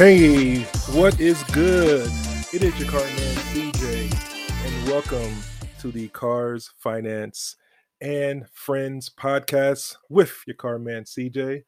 Hey, 0.00 0.62
what 0.94 1.20
is 1.20 1.42
good? 1.52 2.10
It 2.54 2.62
is 2.62 2.80
your 2.80 2.88
car 2.88 3.02
man 3.02 3.36
CJ, 3.52 4.64
and 4.64 4.88
welcome 4.88 5.36
to 5.78 5.92
the 5.92 6.08
Cars 6.08 6.72
Finance 6.78 7.56
and 8.00 8.48
Friends 8.54 9.10
podcast 9.10 9.96
with 10.08 10.42
your 10.46 10.56
car 10.56 10.78
man 10.78 11.04
CJ. 11.04 11.64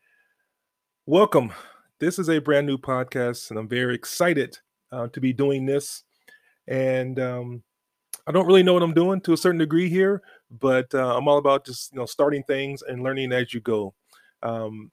Welcome. 1.04 1.52
This 1.98 2.18
is 2.18 2.30
a 2.30 2.38
brand 2.38 2.66
new 2.66 2.78
podcast, 2.78 3.50
and 3.50 3.58
I'm 3.58 3.68
very 3.68 3.94
excited 3.94 4.58
uh, 4.90 5.08
to 5.08 5.20
be 5.20 5.34
doing 5.34 5.66
this. 5.66 6.02
And 6.66 7.20
um, 7.20 7.62
I 8.26 8.32
don't 8.32 8.46
really 8.46 8.62
know 8.62 8.72
what 8.72 8.82
I'm 8.82 8.94
doing 8.94 9.20
to 9.20 9.34
a 9.34 9.36
certain 9.36 9.58
degree 9.58 9.90
here, 9.90 10.22
but 10.50 10.94
uh, 10.94 11.18
I'm 11.18 11.28
all 11.28 11.36
about 11.36 11.66
just 11.66 11.92
you 11.92 11.98
know 11.98 12.06
starting 12.06 12.44
things 12.44 12.80
and 12.80 13.02
learning 13.02 13.30
as 13.34 13.52
you 13.52 13.60
go. 13.60 13.92
Um, 14.42 14.90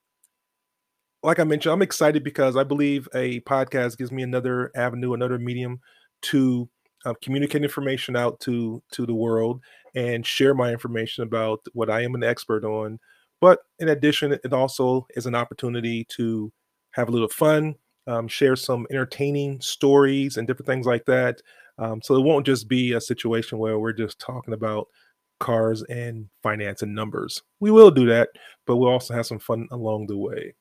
like 1.23 1.39
I 1.39 1.43
mentioned, 1.43 1.73
I'm 1.73 1.81
excited 1.81 2.23
because 2.23 2.55
I 2.55 2.63
believe 2.63 3.07
a 3.13 3.41
podcast 3.41 3.97
gives 3.97 4.11
me 4.11 4.23
another 4.23 4.71
avenue, 4.75 5.13
another 5.13 5.37
medium 5.37 5.79
to 6.23 6.69
uh, 7.05 7.13
communicate 7.21 7.63
information 7.63 8.15
out 8.15 8.39
to 8.41 8.81
to 8.91 9.05
the 9.05 9.13
world 9.13 9.61
and 9.95 10.25
share 10.25 10.53
my 10.53 10.71
information 10.71 11.23
about 11.23 11.59
what 11.73 11.89
I 11.89 12.01
am 12.01 12.15
an 12.15 12.23
expert 12.23 12.63
on. 12.63 12.99
But 13.41 13.59
in 13.79 13.89
addition, 13.89 14.33
it 14.33 14.53
also 14.53 15.07
is 15.15 15.25
an 15.25 15.35
opportunity 15.35 16.05
to 16.15 16.51
have 16.91 17.09
a 17.09 17.11
little 17.11 17.29
fun, 17.29 17.75
um, 18.07 18.27
share 18.27 18.55
some 18.55 18.85
entertaining 18.91 19.61
stories 19.61 20.37
and 20.37 20.47
different 20.47 20.67
things 20.67 20.85
like 20.85 21.05
that. 21.05 21.41
Um, 21.77 22.01
so 22.01 22.15
it 22.15 22.23
won't 22.23 22.45
just 22.45 22.67
be 22.67 22.93
a 22.93 23.01
situation 23.01 23.57
where 23.57 23.79
we're 23.79 23.93
just 23.93 24.19
talking 24.19 24.53
about 24.53 24.87
cars 25.39 25.83
and 25.83 26.27
finance 26.43 26.81
and 26.81 26.93
numbers. 26.93 27.41
We 27.61 27.71
will 27.71 27.91
do 27.91 28.05
that, 28.07 28.29
but 28.67 28.75
we'll 28.75 28.91
also 28.91 29.13
have 29.13 29.25
some 29.25 29.39
fun 29.39 29.67
along 29.71 30.07
the 30.07 30.17
way. 30.17 30.53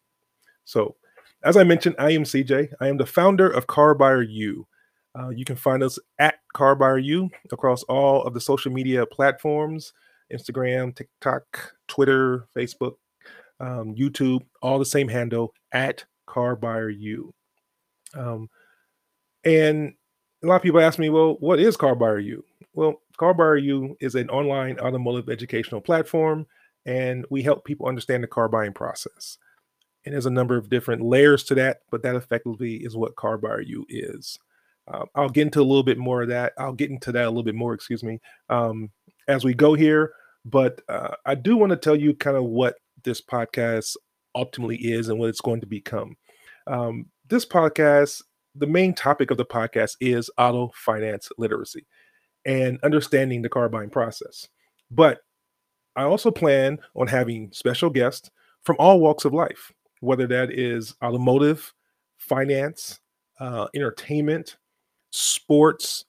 So, 0.68 0.96
as 1.44 1.56
I 1.56 1.64
mentioned, 1.64 1.96
I 1.98 2.10
am 2.10 2.24
CJ. 2.24 2.74
I 2.78 2.88
am 2.88 2.98
the 2.98 3.06
founder 3.06 3.48
of 3.48 3.66
Car 3.66 3.94
Buyer 3.94 4.20
U. 4.20 4.66
Uh, 5.18 5.30
you 5.30 5.46
can 5.46 5.56
find 5.56 5.82
us 5.82 5.98
at 6.18 6.40
Car 6.52 6.76
Buyer 6.76 6.98
U 6.98 7.30
across 7.50 7.84
all 7.84 8.22
of 8.24 8.34
the 8.34 8.40
social 8.40 8.70
media 8.70 9.06
platforms 9.06 9.94
Instagram, 10.30 10.94
TikTok, 10.94 11.72
Twitter, 11.86 12.46
Facebook, 12.54 12.96
um, 13.60 13.94
YouTube, 13.94 14.42
all 14.60 14.78
the 14.78 14.84
same 14.84 15.08
handle 15.08 15.54
at 15.72 16.04
Car 16.26 16.54
Buyer 16.54 16.90
U. 16.90 17.32
Um, 18.12 18.50
and 19.44 19.94
a 20.44 20.46
lot 20.46 20.56
of 20.56 20.62
people 20.62 20.80
ask 20.80 20.98
me, 20.98 21.08
well, 21.08 21.38
what 21.40 21.60
is 21.60 21.78
Car 21.78 21.94
Buyer 21.94 22.18
U? 22.18 22.44
Well, 22.74 23.00
Car 23.16 23.32
Buyer 23.32 23.56
U 23.56 23.96
is 24.00 24.14
an 24.16 24.28
online 24.28 24.78
automotive 24.80 25.30
educational 25.30 25.80
platform, 25.80 26.46
and 26.84 27.24
we 27.30 27.42
help 27.42 27.64
people 27.64 27.86
understand 27.86 28.22
the 28.22 28.28
car 28.28 28.50
buying 28.50 28.74
process 28.74 29.38
and 30.08 30.14
there's 30.14 30.26
a 30.26 30.30
number 30.30 30.56
of 30.56 30.70
different 30.70 31.02
layers 31.02 31.44
to 31.44 31.54
that, 31.54 31.82
but 31.90 32.02
that 32.02 32.16
effectively 32.16 32.76
is 32.76 32.96
what 32.96 33.14
Car 33.16 33.36
Buyer 33.36 33.60
U 33.60 33.84
is. 33.90 34.38
Uh, 34.90 35.04
I'll 35.14 35.28
get 35.28 35.42
into 35.42 35.60
a 35.60 35.62
little 35.62 35.82
bit 35.82 35.98
more 35.98 36.22
of 36.22 36.28
that. 36.28 36.54
I'll 36.56 36.72
get 36.72 36.90
into 36.90 37.12
that 37.12 37.26
a 37.26 37.28
little 37.28 37.42
bit 37.42 37.54
more, 37.54 37.74
excuse 37.74 38.02
me, 38.02 38.20
um, 38.48 38.90
as 39.28 39.44
we 39.44 39.52
go 39.52 39.74
here. 39.74 40.12
But 40.46 40.80
uh, 40.88 41.14
I 41.26 41.34
do 41.34 41.58
want 41.58 41.70
to 41.70 41.76
tell 41.76 41.94
you 41.94 42.14
kind 42.14 42.38
of 42.38 42.44
what 42.44 42.76
this 43.04 43.20
podcast 43.20 43.96
ultimately 44.34 44.76
is 44.76 45.08
and 45.08 45.18
what 45.18 45.28
it's 45.28 45.42
going 45.42 45.60
to 45.60 45.66
become. 45.66 46.16
Um, 46.66 47.06
this 47.28 47.44
podcast, 47.44 48.22
the 48.54 48.66
main 48.66 48.94
topic 48.94 49.30
of 49.30 49.36
the 49.36 49.44
podcast 49.44 49.96
is 50.00 50.30
auto 50.38 50.72
finance 50.74 51.28
literacy 51.36 51.86
and 52.46 52.78
understanding 52.82 53.42
the 53.42 53.50
car 53.50 53.68
buying 53.68 53.90
process. 53.90 54.48
But 54.90 55.20
I 55.96 56.04
also 56.04 56.30
plan 56.30 56.78
on 56.96 57.08
having 57.08 57.50
special 57.52 57.90
guests 57.90 58.30
from 58.62 58.76
all 58.78 59.00
walks 59.00 59.26
of 59.26 59.34
life 59.34 59.72
whether 60.00 60.26
that 60.26 60.50
is 60.52 60.94
automotive, 61.02 61.72
finance, 62.18 63.00
uh, 63.40 63.68
entertainment, 63.74 64.56
sports, 65.10 66.04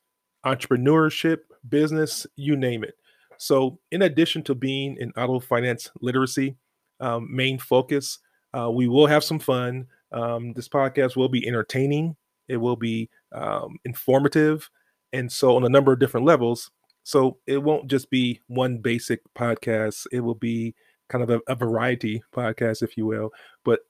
entrepreneurship, 0.45 1.39
business, 1.67 2.25
you 2.35 2.55
name 2.55 2.83
it. 2.83 2.95
So, 3.38 3.79
in 3.91 4.01
addition 4.01 4.44
to 4.44 4.55
being 4.55 5.01
an 5.01 5.13
auto 5.16 5.39
finance 5.39 5.89
literacy 6.01 6.57
um, 6.99 7.33
main 7.33 7.57
focus, 7.57 8.19
uh, 8.57 8.69
we 8.69 8.88
will 8.88 9.07
have 9.07 9.23
some 9.23 9.39
fun. 9.39 9.88
Um, 10.11 10.53
this 10.53 10.67
podcast 10.67 11.16
will 11.16 11.29
be 11.29 11.47
entertaining, 11.47 12.16
it 12.47 12.57
will 12.57 12.75
be 12.75 13.09
um, 13.33 13.78
informative, 13.85 14.69
and 15.13 15.31
so 15.31 15.55
on 15.55 15.63
a 15.63 15.69
number 15.69 15.94
of 15.94 15.99
different 15.99 16.25
levels. 16.25 16.69
So, 17.03 17.38
it 17.47 17.63
won't 17.63 17.89
just 17.89 18.09
be 18.09 18.41
one 18.47 18.79
basic 18.79 19.22
podcast, 19.38 20.05
it 20.11 20.19
will 20.19 20.35
be 20.35 20.75
kind 21.09 21.24
of 21.24 21.30
a, 21.30 21.42
a 21.47 21.56
variety 21.56 22.22
podcast, 22.34 22.81
if 22.81 22.97
you 22.97 23.06
will. 23.06 23.31
But 23.66 23.81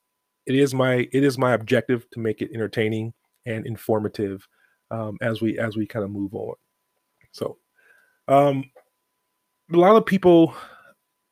it 0.46 0.56
is 0.56 0.74
my 0.74 1.08
it 1.12 1.24
is 1.24 1.38
my 1.38 1.54
objective 1.54 2.10
to 2.12 2.20
make 2.20 2.42
it 2.42 2.52
entertaining 2.54 3.14
and 3.46 3.66
informative 3.66 4.48
um, 4.92 5.18
as 5.22 5.42
we 5.42 5.58
as 5.60 5.78
we 5.78 5.86
kind 5.86 6.04
of 6.04 6.12
move 6.12 6.34
on. 6.34 6.56
So, 7.32 7.58
um, 8.28 8.64
a 9.72 9.78
lot 9.78 9.96
of 9.96 10.06
people 10.06 10.54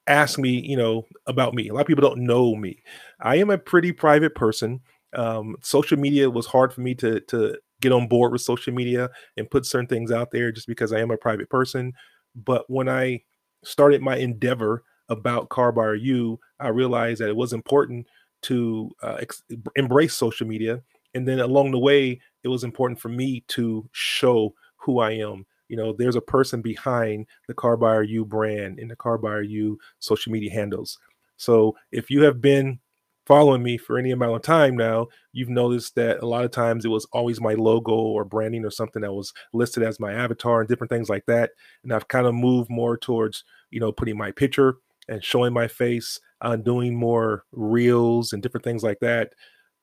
ask 0.08 0.40
me, 0.40 0.50
you 0.50 0.78
know, 0.78 1.06
about 1.26 1.54
me. 1.54 1.68
A 1.68 1.74
lot 1.74 1.82
of 1.82 1.88
people 1.88 2.08
don't 2.08 2.26
know 2.26 2.56
me. 2.56 2.82
I 3.20 3.38
am 3.38 3.50
a 3.50 3.58
pretty 3.58 3.92
private 3.92 4.36
person. 4.36 4.80
Um, 5.14 5.56
social 5.62 5.98
media 5.98 6.30
was 6.30 6.46
hard 6.46 6.74
for 6.74 6.82
me 6.82 6.94
to 6.96 7.20
to 7.22 7.58
get 7.82 7.92
on 7.92 8.08
board 8.08 8.32
with 8.32 8.42
social 8.42 8.74
media 8.74 9.10
and 9.38 9.50
put 9.50 9.66
certain 9.66 9.88
things 9.88 10.12
out 10.12 10.32
there 10.32 10.52
just 10.52 10.68
because 10.68 10.92
I 10.92 11.00
am 11.00 11.12
a 11.12 11.18
private 11.18 11.50
person. 11.50 11.94
But 12.36 12.66
when 12.70 12.90
I 12.90 13.24
started 13.64 14.02
my 14.02 14.18
endeavor 14.18 14.84
about 15.10 15.50
Car 15.50 15.72
Buyer 15.72 15.96
U, 15.96 16.40
I 16.60 16.70
realized 16.70 17.22
that 17.22 17.30
it 17.30 17.36
was 17.36 17.54
important 17.54 18.08
to 18.44 18.92
uh, 19.02 19.18
ex- 19.20 19.44
embrace 19.76 20.14
social 20.14 20.48
media. 20.48 20.82
And 21.14 21.28
then 21.28 21.40
along 21.40 21.72
the 21.72 21.80
way, 21.80 22.20
it 22.44 22.48
was 22.48 22.64
important 22.64 23.00
for 23.00 23.10
me 23.10 23.44
to 23.50 23.88
show 23.92 24.54
who 24.76 25.00
I 25.00 25.12
am. 25.12 25.46
You 25.70 25.78
know, 25.78 25.94
there's 25.94 26.16
a 26.16 26.22
person 26.22 26.62
behind 26.62 27.26
the 27.48 27.54
Car 27.54 27.76
Buyer 27.78 28.04
U 28.04 28.26
brand 28.26 28.80
and 28.80 28.90
the 28.90 28.96
Car 28.96 29.18
Buyer 29.18 29.42
U 29.42 29.80
social 30.00 30.32
media 30.32 30.52
handles. 30.52 30.98
So 31.38 31.76
if 31.92 32.10
you 32.10 32.24
have 32.24 32.42
been 32.42 32.80
following 33.26 33.62
me 33.62 33.78
for 33.78 33.98
any 33.98 34.12
amount 34.12 34.36
of 34.36 34.42
time 34.42 34.78
now, 34.78 35.08
you've 35.34 35.50
noticed 35.50 35.96
that 35.96 36.24
a 36.24 36.26
lot 36.26 36.46
of 36.46 36.52
times 36.52 36.86
it 36.86 36.90
was 36.90 37.06
always 37.12 37.42
my 37.42 37.54
logo 37.56 37.92
or 37.92 38.24
branding 38.24 38.64
or 38.64 38.72
something 38.72 39.02
that 39.02 39.12
was 39.12 39.34
listed 39.52 39.84
as 39.84 40.00
my 40.00 40.14
avatar 40.14 40.62
and 40.62 40.70
different 40.70 40.90
things 40.90 41.10
like 41.10 41.26
that. 41.26 41.52
And 41.84 41.92
I've 41.92 42.08
kind 42.08 42.26
of 42.26 42.34
moved 42.34 42.70
more 42.70 42.96
towards, 42.98 43.44
you 43.70 43.82
know, 43.82 43.92
putting 43.92 44.18
my 44.18 44.32
picture 44.32 44.78
and 45.08 45.24
showing 45.24 45.54
my 45.54 45.68
face, 45.68 46.20
uh, 46.42 46.56
doing 46.56 46.96
more 46.96 47.46
reels 47.52 48.34
and 48.34 48.44
different 48.44 48.64
things 48.64 48.84
like 48.84 49.00
that 49.00 49.34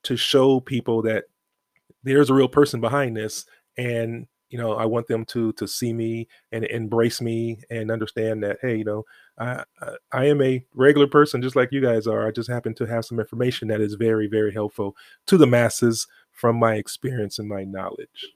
to 0.05 0.17
show 0.17 0.61
people 0.61 1.03
that 1.03 1.25
there's 2.03 2.31
a 2.31 2.35
real 2.35 2.49
person 2.49 2.81
behind 2.81 3.17
this 3.17 3.47
and 3.77 4.27
you 4.51 4.59
know 4.59 4.75
i 4.75 4.85
want 4.85 5.07
them 5.09 5.25
to 5.25 5.53
to 5.55 5.67
see 5.67 5.93
me 5.93 6.29
and 6.53 6.65
embrace 6.67 7.21
me 7.21 7.59
and 7.71 7.91
understand 7.91 8.43
that 8.43 8.59
hey 8.63 8.77
you 8.77 8.85
know 8.85 9.05
i 9.39 9.63
i 10.13 10.25
am 10.25 10.41
a 10.41 10.65
regular 10.75 11.07
person 11.07 11.43
just 11.43 11.57
like 11.57 11.73
you 11.73 11.81
guys 11.81 12.07
are. 12.07 12.27
I 12.27 12.31
just 12.31 12.49
happen 12.49 12.75
to 12.75 12.87
have 12.87 13.05
some 13.05 13.19
information 13.19 13.69
that 13.69 13.81
is 13.81 13.95
very 13.95 14.29
very 14.29 14.53
helpful 14.53 14.97
to 15.27 15.37
the 15.37 15.47
masses 15.47 16.07
from 16.31 16.57
my 16.57 16.75
experience 16.75 17.39
and 17.39 17.49
my 17.49 17.65
knowledge. 17.65 18.33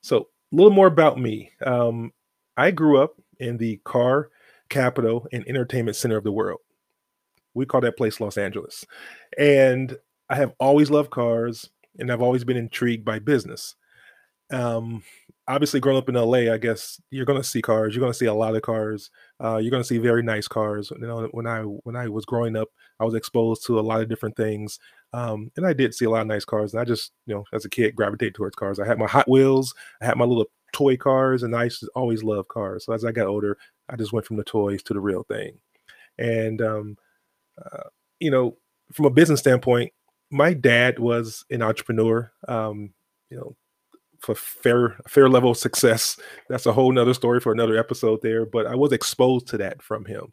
So 0.00 0.28
a 0.52 0.56
little 0.56 0.72
more 0.72 0.86
about 0.86 1.18
me. 1.18 1.52
Um, 1.64 2.12
i 2.56 2.70
grew 2.70 3.02
up 3.02 3.14
in 3.38 3.58
the 3.58 3.78
car 3.84 4.30
capital 4.70 5.26
and 5.32 5.46
entertainment 5.46 5.96
center 5.96 6.16
of 6.16 6.24
the 6.24 6.32
world. 6.32 6.60
We 7.54 7.66
call 7.66 7.82
that 7.82 7.96
place 7.96 8.20
Los 8.20 8.38
Angeles. 8.38 8.84
And 9.36 9.96
I 10.28 10.36
have 10.36 10.54
always 10.58 10.90
loved 10.90 11.10
cars 11.10 11.68
and 11.98 12.10
I've 12.10 12.22
always 12.22 12.44
been 12.44 12.56
intrigued 12.56 13.04
by 13.04 13.18
business. 13.18 13.74
Um, 14.50 15.02
obviously, 15.48 15.80
growing 15.80 15.98
up 15.98 16.08
in 16.08 16.14
LA, 16.14 16.52
I 16.52 16.56
guess 16.56 17.00
you're 17.10 17.26
going 17.26 17.40
to 17.40 17.46
see 17.46 17.62
cars. 17.62 17.94
You're 17.94 18.00
going 18.00 18.12
to 18.12 18.18
see 18.18 18.26
a 18.26 18.34
lot 18.34 18.56
of 18.56 18.62
cars. 18.62 19.10
Uh, 19.42 19.56
you're 19.56 19.70
going 19.70 19.82
to 19.82 19.86
see 19.86 19.98
very 19.98 20.22
nice 20.22 20.48
cars. 20.48 20.90
You 20.90 21.06
know, 21.06 21.28
when 21.32 21.46
I 21.46 21.60
when 21.62 21.96
I 21.96 22.08
was 22.08 22.24
growing 22.24 22.56
up, 22.56 22.68
I 22.98 23.04
was 23.04 23.14
exposed 23.14 23.66
to 23.66 23.78
a 23.78 23.82
lot 23.82 24.00
of 24.00 24.08
different 24.08 24.36
things, 24.36 24.78
um, 25.12 25.50
and 25.56 25.66
I 25.66 25.72
did 25.72 25.94
see 25.94 26.04
a 26.04 26.10
lot 26.10 26.22
of 26.22 26.26
nice 26.26 26.44
cars. 26.44 26.72
And 26.72 26.80
I 26.80 26.84
just, 26.84 27.12
you 27.26 27.34
know, 27.34 27.44
as 27.52 27.64
a 27.64 27.70
kid, 27.70 27.96
gravitated 27.96 28.34
towards 28.34 28.56
cars. 28.56 28.78
I 28.78 28.86
had 28.86 28.98
my 28.98 29.06
Hot 29.06 29.28
Wheels. 29.28 29.74
I 30.00 30.06
had 30.06 30.16
my 30.16 30.24
little 30.24 30.46
toy 30.72 30.96
cars, 30.96 31.42
and 31.42 31.54
I 31.54 31.64
used 31.64 31.80
to 31.80 31.90
always 31.94 32.22
love 32.22 32.48
cars. 32.48 32.84
So 32.84 32.92
as 32.92 33.04
I 33.04 33.12
got 33.12 33.26
older, 33.26 33.56
I 33.88 33.96
just 33.96 34.12
went 34.12 34.26
from 34.26 34.36
the 34.36 34.44
toys 34.44 34.82
to 34.84 34.94
the 34.94 35.00
real 35.00 35.24
thing. 35.24 35.58
And 36.18 36.60
um, 36.62 36.96
uh, 37.64 37.88
you 38.18 38.30
know, 38.30 38.56
from 38.92 39.06
a 39.06 39.10
business 39.10 39.40
standpoint, 39.40 39.92
my 40.30 40.54
dad 40.54 40.98
was 40.98 41.44
an 41.50 41.62
entrepreneur. 41.62 42.30
Um, 42.48 42.92
you 43.30 43.36
know, 43.36 43.56
for 44.20 44.34
fair 44.34 44.96
a 45.04 45.08
fair 45.08 45.28
level 45.28 45.50
of 45.50 45.56
success. 45.56 46.18
That's 46.48 46.66
a 46.66 46.72
whole 46.72 46.92
nother 46.92 47.14
story 47.14 47.40
for 47.40 47.52
another 47.52 47.78
episode 47.78 48.20
there. 48.22 48.46
But 48.46 48.66
I 48.66 48.74
was 48.74 48.92
exposed 48.92 49.48
to 49.48 49.58
that 49.58 49.82
from 49.82 50.04
him. 50.04 50.26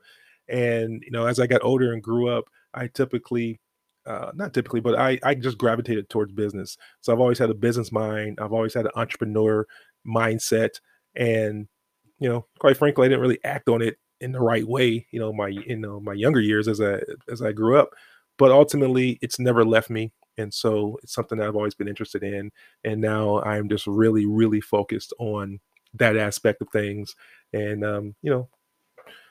And 0.49 1.03
you 1.03 1.11
know, 1.11 1.25
as 1.25 1.39
I 1.39 1.47
got 1.47 1.63
older 1.63 1.93
and 1.93 2.03
grew 2.03 2.29
up, 2.29 2.45
I 2.73 2.87
typically 2.87 3.59
uh, 4.05 4.31
not 4.33 4.53
typically, 4.53 4.79
but 4.79 4.97
I, 4.97 5.19
I 5.23 5.35
just 5.35 5.57
gravitated 5.57 6.09
towards 6.09 6.31
business. 6.31 6.77
So 7.01 7.11
I've 7.11 7.19
always 7.19 7.39
had 7.39 7.49
a 7.49 7.53
business 7.53 7.91
mind. 7.91 8.39
I've 8.41 8.53
always 8.53 8.73
had 8.73 8.85
an 8.85 8.91
entrepreneur 8.95 9.67
mindset. 10.07 10.79
And 11.15 11.67
you 12.19 12.29
know, 12.29 12.45
quite 12.59 12.77
frankly, 12.77 13.05
I 13.05 13.09
didn't 13.09 13.21
really 13.21 13.39
act 13.43 13.69
on 13.69 13.81
it 13.81 13.97
in 14.21 14.31
the 14.31 14.39
right 14.41 14.67
way, 14.67 15.05
you 15.11 15.19
know, 15.19 15.31
my 15.33 15.47
you 15.49 15.77
know 15.77 15.99
my 15.99 16.13
younger 16.13 16.41
years 16.41 16.67
as 16.67 16.81
I 16.81 16.99
as 17.31 17.41
I 17.41 17.51
grew 17.51 17.77
up. 17.79 17.91
But 18.37 18.51
ultimately, 18.51 19.19
it's 19.21 19.39
never 19.39 19.65
left 19.65 19.89
me. 19.89 20.11
and 20.37 20.53
so 20.53 20.99
it's 21.03 21.13
something 21.13 21.37
that 21.39 21.47
I've 21.47 21.55
always 21.55 21.73
been 21.75 21.87
interested 21.87 22.23
in. 22.23 22.51
And 22.83 23.01
now 23.01 23.41
I'm 23.41 23.67
just 23.69 23.87
really, 23.87 24.25
really 24.27 24.61
focused 24.61 25.13
on 25.19 25.59
that 25.95 26.17
aspect 26.17 26.61
of 26.61 26.69
things, 26.71 27.15
and 27.53 27.83
um, 27.85 28.15
you 28.21 28.29
know, 28.31 28.49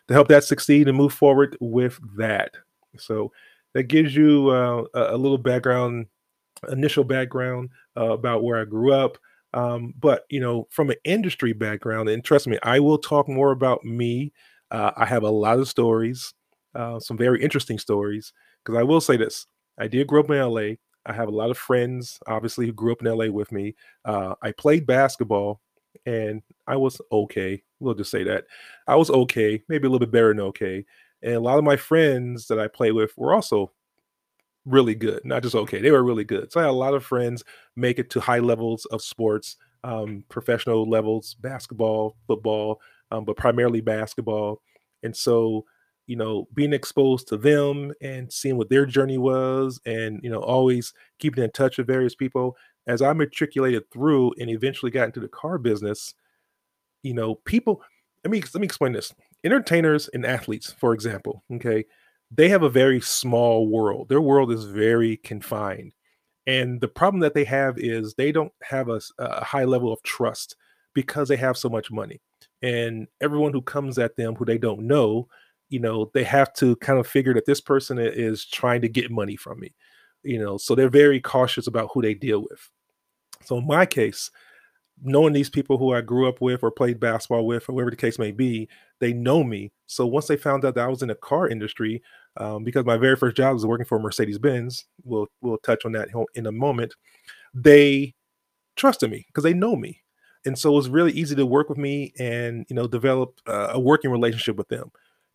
to 0.08 0.14
help 0.14 0.28
that 0.28 0.44
succeed 0.44 0.88
and 0.88 0.96
move 0.96 1.12
forward 1.12 1.56
with 1.60 1.98
that. 2.16 2.52
So 2.98 3.32
that 3.74 3.84
gives 3.84 4.14
you 4.16 4.50
uh, 4.50 4.84
a 4.94 5.16
little 5.16 5.38
background, 5.38 6.06
initial 6.70 7.04
background 7.04 7.70
uh, 7.96 8.12
about 8.12 8.42
where 8.44 8.60
I 8.60 8.64
grew 8.64 8.92
up. 8.92 9.18
Um, 9.56 9.94
but 9.98 10.24
you 10.30 10.40
know, 10.40 10.68
from 10.70 10.90
an 10.90 10.98
industry 11.04 11.54
background, 11.54 12.10
and 12.10 12.24
trust 12.24 12.48
me, 12.48 12.58
I 12.64 12.80
will 12.80 12.98
talk 12.98 13.28
more 13.28 13.52
about 13.52 13.84
me. 13.84 14.32
Uh, 14.70 14.92
I 14.96 15.06
have 15.06 15.24
a 15.24 15.30
lot 15.30 15.58
of 15.60 15.68
stories, 15.68 16.34
uh, 16.76 17.00
some 17.00 17.18
very 17.18 17.42
interesting 17.42 17.78
stories. 17.80 18.32
Because 18.64 18.78
I 18.80 18.84
will 18.84 19.00
say 19.02 19.16
this: 19.18 19.46
I 19.78 19.88
did 19.88 20.08
grow 20.08 20.20
up 20.22 20.30
in 20.30 20.38
LA. 20.38 20.76
I 21.06 21.12
have 21.14 21.28
a 21.28 21.32
lot 21.32 21.50
of 21.50 21.58
friends, 21.58 22.18
obviously, 22.28 22.66
who 22.66 22.72
grew 22.74 22.92
up 22.92 23.02
in 23.02 23.08
LA 23.08 23.26
with 23.30 23.52
me. 23.52 23.76
Uh, 24.04 24.34
I 24.42 24.52
played 24.52 24.86
basketball, 24.86 25.60
and 26.06 26.42
I 26.66 26.76
was 26.76 27.00
okay. 27.12 27.62
We'll 27.80 27.94
just 27.94 28.10
say 28.10 28.24
that 28.24 28.44
I 28.88 28.96
was 28.96 29.10
okay, 29.10 29.62
maybe 29.68 29.86
a 29.86 29.90
little 29.90 30.06
bit 30.06 30.12
better 30.12 30.28
than 30.34 30.40
okay. 30.40 30.84
And 31.22 31.34
a 31.34 31.40
lot 31.40 31.58
of 31.58 31.64
my 31.64 31.76
friends 31.76 32.46
that 32.48 32.58
I 32.60 32.68
play 32.68 32.92
with 32.92 33.12
were 33.16 33.34
also 33.34 33.72
really 34.66 34.94
good, 34.94 35.24
not 35.24 35.42
just 35.42 35.54
okay. 35.54 35.80
They 35.80 35.90
were 35.90 36.04
really 36.04 36.24
good. 36.24 36.52
So 36.52 36.60
I 36.60 36.64
had 36.64 36.70
a 36.70 36.72
lot 36.72 36.94
of 36.94 37.04
friends 37.04 37.44
make 37.76 37.98
it 37.98 38.10
to 38.10 38.20
high 38.20 38.40
levels 38.40 38.84
of 38.86 39.02
sports, 39.02 39.56
um, 39.84 40.24
professional 40.28 40.88
levels, 40.88 41.34
basketball, 41.40 42.16
football, 42.26 42.80
um, 43.12 43.24
but 43.24 43.36
primarily 43.36 43.80
basketball. 43.80 44.60
And 45.02 45.16
so, 45.16 45.64
you 46.06 46.16
know, 46.16 46.48
being 46.54 46.72
exposed 46.72 47.28
to 47.28 47.36
them 47.36 47.92
and 48.00 48.32
seeing 48.32 48.56
what 48.58 48.68
their 48.70 48.86
journey 48.86 49.18
was, 49.18 49.80
and 49.86 50.20
you 50.22 50.30
know, 50.30 50.40
always 50.40 50.92
keeping 51.18 51.44
in 51.44 51.50
touch 51.52 51.78
with 51.78 51.86
various 51.86 52.14
people. 52.14 52.56
As 52.88 53.02
I 53.02 53.12
matriculated 53.12 53.90
through 53.92 54.34
and 54.38 54.48
eventually 54.50 54.92
got 54.92 55.06
into 55.06 55.20
the 55.20 55.28
car 55.28 55.58
business, 55.58 56.14
you 57.02 57.14
know, 57.14 57.36
people. 57.36 57.82
Let 58.24 58.30
me 58.32 58.42
let 58.42 58.60
me 58.60 58.64
explain 58.64 58.92
this. 58.92 59.14
Entertainers 59.44 60.08
and 60.12 60.26
athletes, 60.26 60.72
for 60.72 60.92
example, 60.92 61.44
okay, 61.54 61.84
they 62.30 62.48
have 62.48 62.62
a 62.62 62.68
very 62.68 63.00
small 63.00 63.68
world. 63.68 64.08
Their 64.08 64.20
world 64.20 64.52
is 64.52 64.64
very 64.64 65.18
confined. 65.18 65.92
And 66.46 66.80
the 66.80 66.88
problem 66.88 67.20
that 67.20 67.34
they 67.34 67.44
have 67.44 67.78
is 67.78 68.14
they 68.14 68.32
don't 68.32 68.52
have 68.62 68.88
a, 68.88 69.00
a, 69.18 69.44
high 69.44 69.64
level 69.64 69.92
of 69.92 70.02
trust 70.02 70.56
because 70.94 71.28
they 71.28 71.36
have 71.36 71.58
so 71.58 71.68
much 71.68 71.90
money. 71.90 72.20
And 72.62 73.08
everyone 73.20 73.52
who 73.52 73.62
comes 73.62 73.98
at 73.98 74.16
them 74.16 74.34
who 74.36 74.44
they 74.44 74.58
don't 74.58 74.86
know, 74.86 75.28
you 75.68 75.80
know, 75.80 76.10
they 76.14 76.24
have 76.24 76.52
to 76.54 76.76
kind 76.76 76.98
of 76.98 77.06
figure 77.06 77.34
that 77.34 77.46
this 77.46 77.60
person 77.60 77.98
is 77.98 78.44
trying 78.44 78.80
to 78.82 78.88
get 78.88 79.10
money 79.10 79.36
from 79.36 79.58
me, 79.58 79.74
you 80.22 80.38
know, 80.38 80.56
so 80.56 80.74
they're 80.74 80.88
very 80.88 81.20
cautious 81.20 81.66
about 81.66 81.90
who 81.92 82.00
they 82.00 82.14
deal 82.14 82.40
with. 82.40 82.70
So 83.44 83.58
in 83.58 83.66
my 83.66 83.84
case, 83.84 84.30
knowing 85.02 85.32
these 85.32 85.50
people 85.50 85.78
who 85.78 85.92
I 85.92 86.00
grew 86.00 86.28
up 86.28 86.40
with 86.40 86.62
or 86.62 86.70
played 86.70 86.98
basketball 87.00 87.46
with, 87.46 87.68
or 87.68 87.72
whatever 87.74 87.90
the 87.90 87.96
case 87.96 88.18
may 88.18 88.32
be, 88.32 88.68
they 89.00 89.12
know 89.12 89.44
me. 89.44 89.72
So 89.86 90.06
once 90.06 90.26
they 90.26 90.36
found 90.36 90.64
out 90.64 90.74
that 90.74 90.84
I 90.84 90.88
was 90.88 91.02
in 91.02 91.08
the 91.08 91.14
car 91.14 91.48
industry, 91.48 92.02
um, 92.38 92.64
because 92.64 92.84
my 92.84 92.96
very 92.96 93.16
first 93.16 93.36
job 93.36 93.54
was 93.54 93.66
working 93.66 93.86
for 93.86 93.98
Mercedes 93.98 94.38
Benz, 94.38 94.86
we'll 95.04 95.26
we'll 95.40 95.58
touch 95.58 95.84
on 95.84 95.92
that 95.92 96.08
in 96.34 96.46
a 96.46 96.52
moment. 96.52 96.94
They 97.54 98.14
trusted 98.76 99.10
me 99.10 99.26
because 99.28 99.44
they 99.44 99.54
know 99.54 99.76
me, 99.76 100.02
and 100.44 100.58
so 100.58 100.70
it 100.72 100.76
was 100.76 100.88
really 100.88 101.12
easy 101.12 101.34
to 101.34 101.46
work 101.46 101.68
with 101.68 101.78
me 101.78 102.12
and 102.18 102.66
you 102.68 102.76
know 102.76 102.86
develop 102.86 103.40
uh, 103.46 103.70
a 103.72 103.80
working 103.80 104.10
relationship 104.10 104.56
with 104.56 104.68
them. 104.68 104.90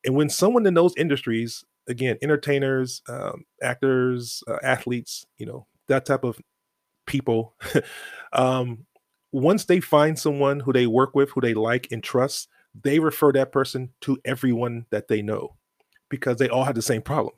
And 0.05 0.15
when 0.15 0.29
someone 0.29 0.65
in 0.65 0.73
those 0.73 0.95
industries, 0.97 1.63
again, 1.87 2.17
entertainers, 2.21 3.01
um, 3.07 3.45
actors, 3.61 4.43
uh, 4.47 4.57
athletes, 4.63 5.25
you 5.37 5.45
know 5.45 5.67
that 5.87 6.05
type 6.05 6.23
of 6.23 6.39
people, 7.07 7.55
um, 8.33 8.85
once 9.31 9.65
they 9.65 9.79
find 9.79 10.17
someone 10.17 10.59
who 10.59 10.73
they 10.73 10.87
work 10.87 11.15
with, 11.15 11.29
who 11.31 11.41
they 11.41 11.53
like 11.53 11.87
and 11.91 12.03
trust, 12.03 12.49
they 12.83 12.99
refer 12.99 13.31
that 13.33 13.51
person 13.51 13.89
to 14.01 14.17
everyone 14.25 14.85
that 14.91 15.07
they 15.07 15.21
know 15.21 15.55
because 16.09 16.37
they 16.37 16.49
all 16.49 16.63
had 16.63 16.75
the 16.75 16.81
same 16.81 17.01
problem. 17.01 17.33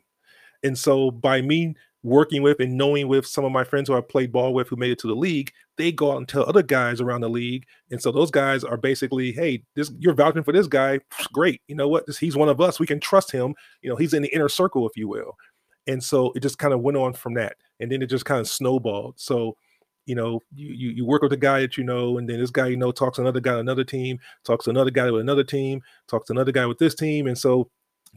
And 0.62 0.78
so 0.78 1.10
by 1.10 1.42
me 1.42 1.74
working 2.02 2.42
with 2.42 2.60
and 2.60 2.76
knowing 2.76 3.08
with 3.08 3.26
some 3.26 3.44
of 3.44 3.52
my 3.52 3.64
friends 3.64 3.88
who 3.88 3.96
I 3.96 4.00
played 4.00 4.30
ball 4.30 4.52
with 4.52 4.68
who 4.68 4.76
made 4.76 4.92
it 4.92 4.98
to 5.00 5.06
the 5.06 5.14
league, 5.14 5.52
they 5.78 5.90
go 5.90 6.12
out 6.12 6.18
and 6.18 6.28
tell 6.28 6.48
other 6.48 6.62
guys 6.62 7.00
around 7.00 7.22
the 7.22 7.28
league. 7.28 7.64
And 7.90 8.00
so 8.00 8.12
those 8.12 8.30
guys 8.30 8.62
are 8.62 8.76
basically, 8.76 9.32
hey, 9.32 9.64
this 9.74 9.92
you're 9.98 10.14
vouching 10.14 10.42
for 10.42 10.52
this 10.52 10.66
guy. 10.66 11.00
Great. 11.32 11.62
You 11.66 11.74
know 11.74 11.88
what? 11.88 12.06
This, 12.06 12.18
he's 12.18 12.36
one 12.36 12.48
of 12.48 12.60
us. 12.60 12.78
We 12.78 12.86
can 12.86 13.00
trust 13.00 13.32
him. 13.32 13.54
You 13.82 13.90
know, 13.90 13.96
he's 13.96 14.14
in 14.14 14.22
the 14.22 14.34
inner 14.34 14.48
circle, 14.48 14.86
if 14.88 14.96
you 14.96 15.08
will. 15.08 15.36
And 15.86 16.02
so 16.02 16.32
it 16.34 16.40
just 16.40 16.58
kind 16.58 16.74
of 16.74 16.80
went 16.80 16.96
on 16.96 17.12
from 17.14 17.34
that. 17.34 17.56
And 17.80 17.90
then 17.90 18.02
it 18.02 18.06
just 18.06 18.24
kind 18.24 18.40
of 18.40 18.48
snowballed. 18.48 19.14
So 19.18 19.56
you 20.06 20.14
know, 20.14 20.40
you, 20.54 20.72
you, 20.72 20.90
you 20.90 21.04
work 21.06 21.22
with 21.22 21.32
a 21.32 21.36
guy 21.36 21.60
that 21.60 21.76
you 21.76 21.84
know, 21.84 22.18
and 22.18 22.28
then 22.28 22.40
this 22.40 22.50
guy 22.50 22.66
you 22.66 22.76
know 22.76 22.92
talks 22.92 23.16
to 23.16 23.22
another 23.22 23.40
guy 23.40 23.58
another 23.58 23.84
team, 23.84 24.18
talks 24.44 24.64
to 24.64 24.70
another 24.70 24.90
guy 24.90 25.10
with 25.10 25.20
another 25.20 25.44
team, 25.44 25.82
talks 26.08 26.26
to 26.26 26.32
another 26.32 26.52
guy 26.52 26.66
with 26.66 26.78
this 26.78 26.94
team, 26.94 27.26
and 27.26 27.38
so 27.38 27.70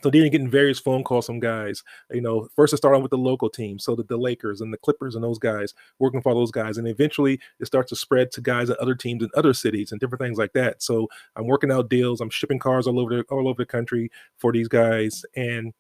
so 0.04 0.10
then 0.10 0.22
you're 0.22 0.30
getting 0.30 0.50
various 0.50 0.80
phone 0.80 1.04
calls 1.04 1.26
from 1.26 1.40
guys. 1.40 1.84
You 2.12 2.22
know, 2.22 2.48
first 2.56 2.74
it 2.74 2.78
started 2.78 3.00
with 3.00 3.12
the 3.12 3.18
local 3.18 3.50
team, 3.50 3.80
so 3.80 3.96
the, 3.96 4.04
the 4.04 4.18
Lakers 4.18 4.62
and 4.62 4.72
the 4.72 4.78
Clippers 4.78 5.16
and 5.16 5.24
those 5.24 5.40
guys 5.40 5.74
working 6.00 6.22
for 6.22 6.34
those 6.34 6.52
guys, 6.52 6.78
and 6.78 6.88
eventually 6.88 7.40
it 7.60 7.66
starts 7.66 7.90
to 7.90 7.96
spread 7.96 8.32
to 8.32 8.42
guys 8.42 8.70
at 8.70 8.78
other 8.78 8.96
teams 8.96 9.24
in 9.24 9.30
other 9.36 9.54
cities 9.54 9.92
and 9.92 10.00
different 10.00 10.22
things 10.22 10.38
like 10.38 10.54
that. 10.54 10.84
So 10.84 11.08
I'm 11.36 11.48
working 11.48 11.72
out 11.72 11.90
deals. 11.90 12.22
I'm 12.22 12.30
shipping 12.30 12.60
cars 12.60 12.88
all 12.88 13.00
over 13.00 13.18
the, 13.18 13.24
all 13.30 13.48
over 13.48 13.62
the 13.62 13.66
country 13.66 14.12
for 14.38 14.52
these 14.52 14.68
guys, 14.68 15.26
and 15.36 15.74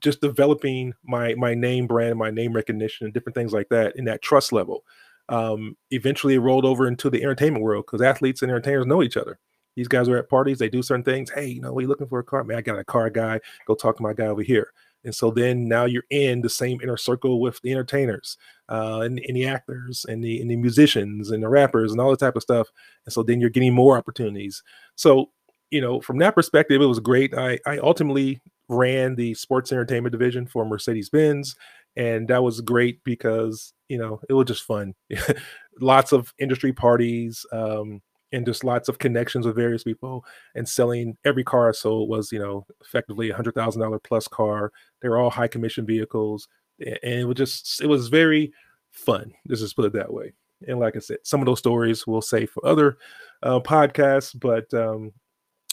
just 0.00 0.20
developing 0.20 0.92
my 1.04 1.34
my 1.34 1.54
name 1.54 1.86
brand, 1.86 2.18
my 2.18 2.30
name 2.30 2.52
recognition, 2.52 3.04
and 3.04 3.14
different 3.14 3.36
things 3.36 3.52
like 3.52 3.68
that 3.68 3.94
in 3.96 4.04
that 4.06 4.22
trust 4.22 4.52
level 4.52 4.84
um, 5.28 5.76
eventually 5.90 6.34
it 6.34 6.40
rolled 6.40 6.64
over 6.64 6.86
into 6.86 7.10
the 7.10 7.22
entertainment 7.22 7.64
world 7.64 7.86
because 7.86 8.02
athletes 8.02 8.42
and 8.42 8.50
entertainers 8.50 8.86
know 8.86 9.02
each 9.02 9.16
other. 9.16 9.38
These 9.76 9.88
guys 9.88 10.08
are 10.08 10.16
at 10.16 10.28
parties, 10.28 10.58
they 10.58 10.68
do 10.68 10.82
certain 10.82 11.04
things. 11.04 11.30
Hey, 11.30 11.46
you 11.46 11.60
know, 11.60 11.72
what 11.72 11.80
are 11.80 11.82
you 11.82 11.88
looking 11.88 12.06
for 12.06 12.20
a 12.20 12.24
car? 12.24 12.44
Man, 12.44 12.58
I 12.58 12.60
got 12.60 12.78
a 12.78 12.84
car 12.84 13.10
guy. 13.10 13.40
Go 13.66 13.74
talk 13.74 13.96
to 13.96 14.02
my 14.02 14.12
guy 14.12 14.26
over 14.26 14.42
here. 14.42 14.72
And 15.04 15.14
so 15.14 15.30
then 15.30 15.68
now 15.68 15.84
you're 15.84 16.04
in 16.10 16.40
the 16.40 16.48
same 16.48 16.80
inner 16.80 16.96
circle 16.96 17.40
with 17.40 17.60
the 17.60 17.72
entertainers 17.72 18.38
uh, 18.70 19.00
and, 19.02 19.18
and, 19.18 19.36
the 19.36 19.46
actors 19.46 20.06
and 20.08 20.24
the, 20.24 20.40
and 20.40 20.50
the 20.50 20.56
musicians 20.56 21.30
and 21.30 21.42
the 21.42 21.48
rappers 21.48 21.92
and 21.92 22.00
all 22.00 22.10
that 22.10 22.20
type 22.20 22.36
of 22.36 22.42
stuff. 22.42 22.68
And 23.04 23.12
so 23.12 23.22
then 23.22 23.40
you're 23.40 23.50
getting 23.50 23.74
more 23.74 23.98
opportunities. 23.98 24.62
So, 24.94 25.30
you 25.70 25.80
know, 25.80 26.00
from 26.00 26.18
that 26.18 26.34
perspective, 26.34 26.80
it 26.80 26.86
was 26.86 27.00
great. 27.00 27.34
I, 27.34 27.58
I 27.66 27.78
ultimately 27.78 28.40
ran 28.68 29.14
the 29.14 29.34
sports 29.34 29.72
entertainment 29.72 30.12
division 30.12 30.46
for 30.46 30.64
Mercedes 30.64 31.10
Benz 31.10 31.54
and 31.96 32.28
that 32.28 32.42
was 32.42 32.60
great 32.60 33.02
because 33.04 33.72
you 33.88 33.98
know 33.98 34.20
it 34.28 34.32
was 34.32 34.46
just 34.46 34.64
fun. 34.64 34.94
Lots 35.80 36.12
of 36.12 36.32
industry 36.38 36.72
parties 36.72 37.44
um, 37.52 38.00
and 38.34 38.44
just 38.46 38.64
lots 38.64 38.88
of 38.88 38.98
connections 38.98 39.46
with 39.46 39.56
various 39.56 39.84
people 39.84 40.24
and 40.54 40.68
selling 40.68 41.16
every 41.24 41.44
car 41.44 41.68
i 41.68 41.72
sold 41.72 42.08
was 42.08 42.32
you 42.32 42.38
know 42.38 42.66
effectively 42.80 43.30
a 43.30 43.34
hundred 43.34 43.54
thousand 43.54 43.80
dollar 43.80 43.98
plus 43.98 44.28
car. 44.28 44.72
They 45.00 45.08
were 45.08 45.18
all 45.18 45.30
high 45.30 45.48
commission 45.48 45.86
vehicles 45.86 46.48
and 46.80 46.98
it 47.02 47.24
was 47.24 47.36
just 47.36 47.80
it 47.80 47.86
was 47.86 48.08
very 48.08 48.52
fun 48.92 49.32
let's 49.48 49.60
just 49.60 49.76
put 49.76 49.84
it 49.86 49.92
that 49.94 50.12
way. 50.12 50.32
And 50.66 50.78
like 50.80 50.96
i 50.96 50.98
said 50.98 51.18
some 51.22 51.40
of 51.40 51.46
those 51.46 51.58
stories 51.58 52.06
we'll 52.06 52.22
say 52.22 52.46
for 52.46 52.64
other 52.66 52.98
uh, 53.42 53.60
podcasts 53.60 54.38
but 54.38 54.72
um, 54.74 55.12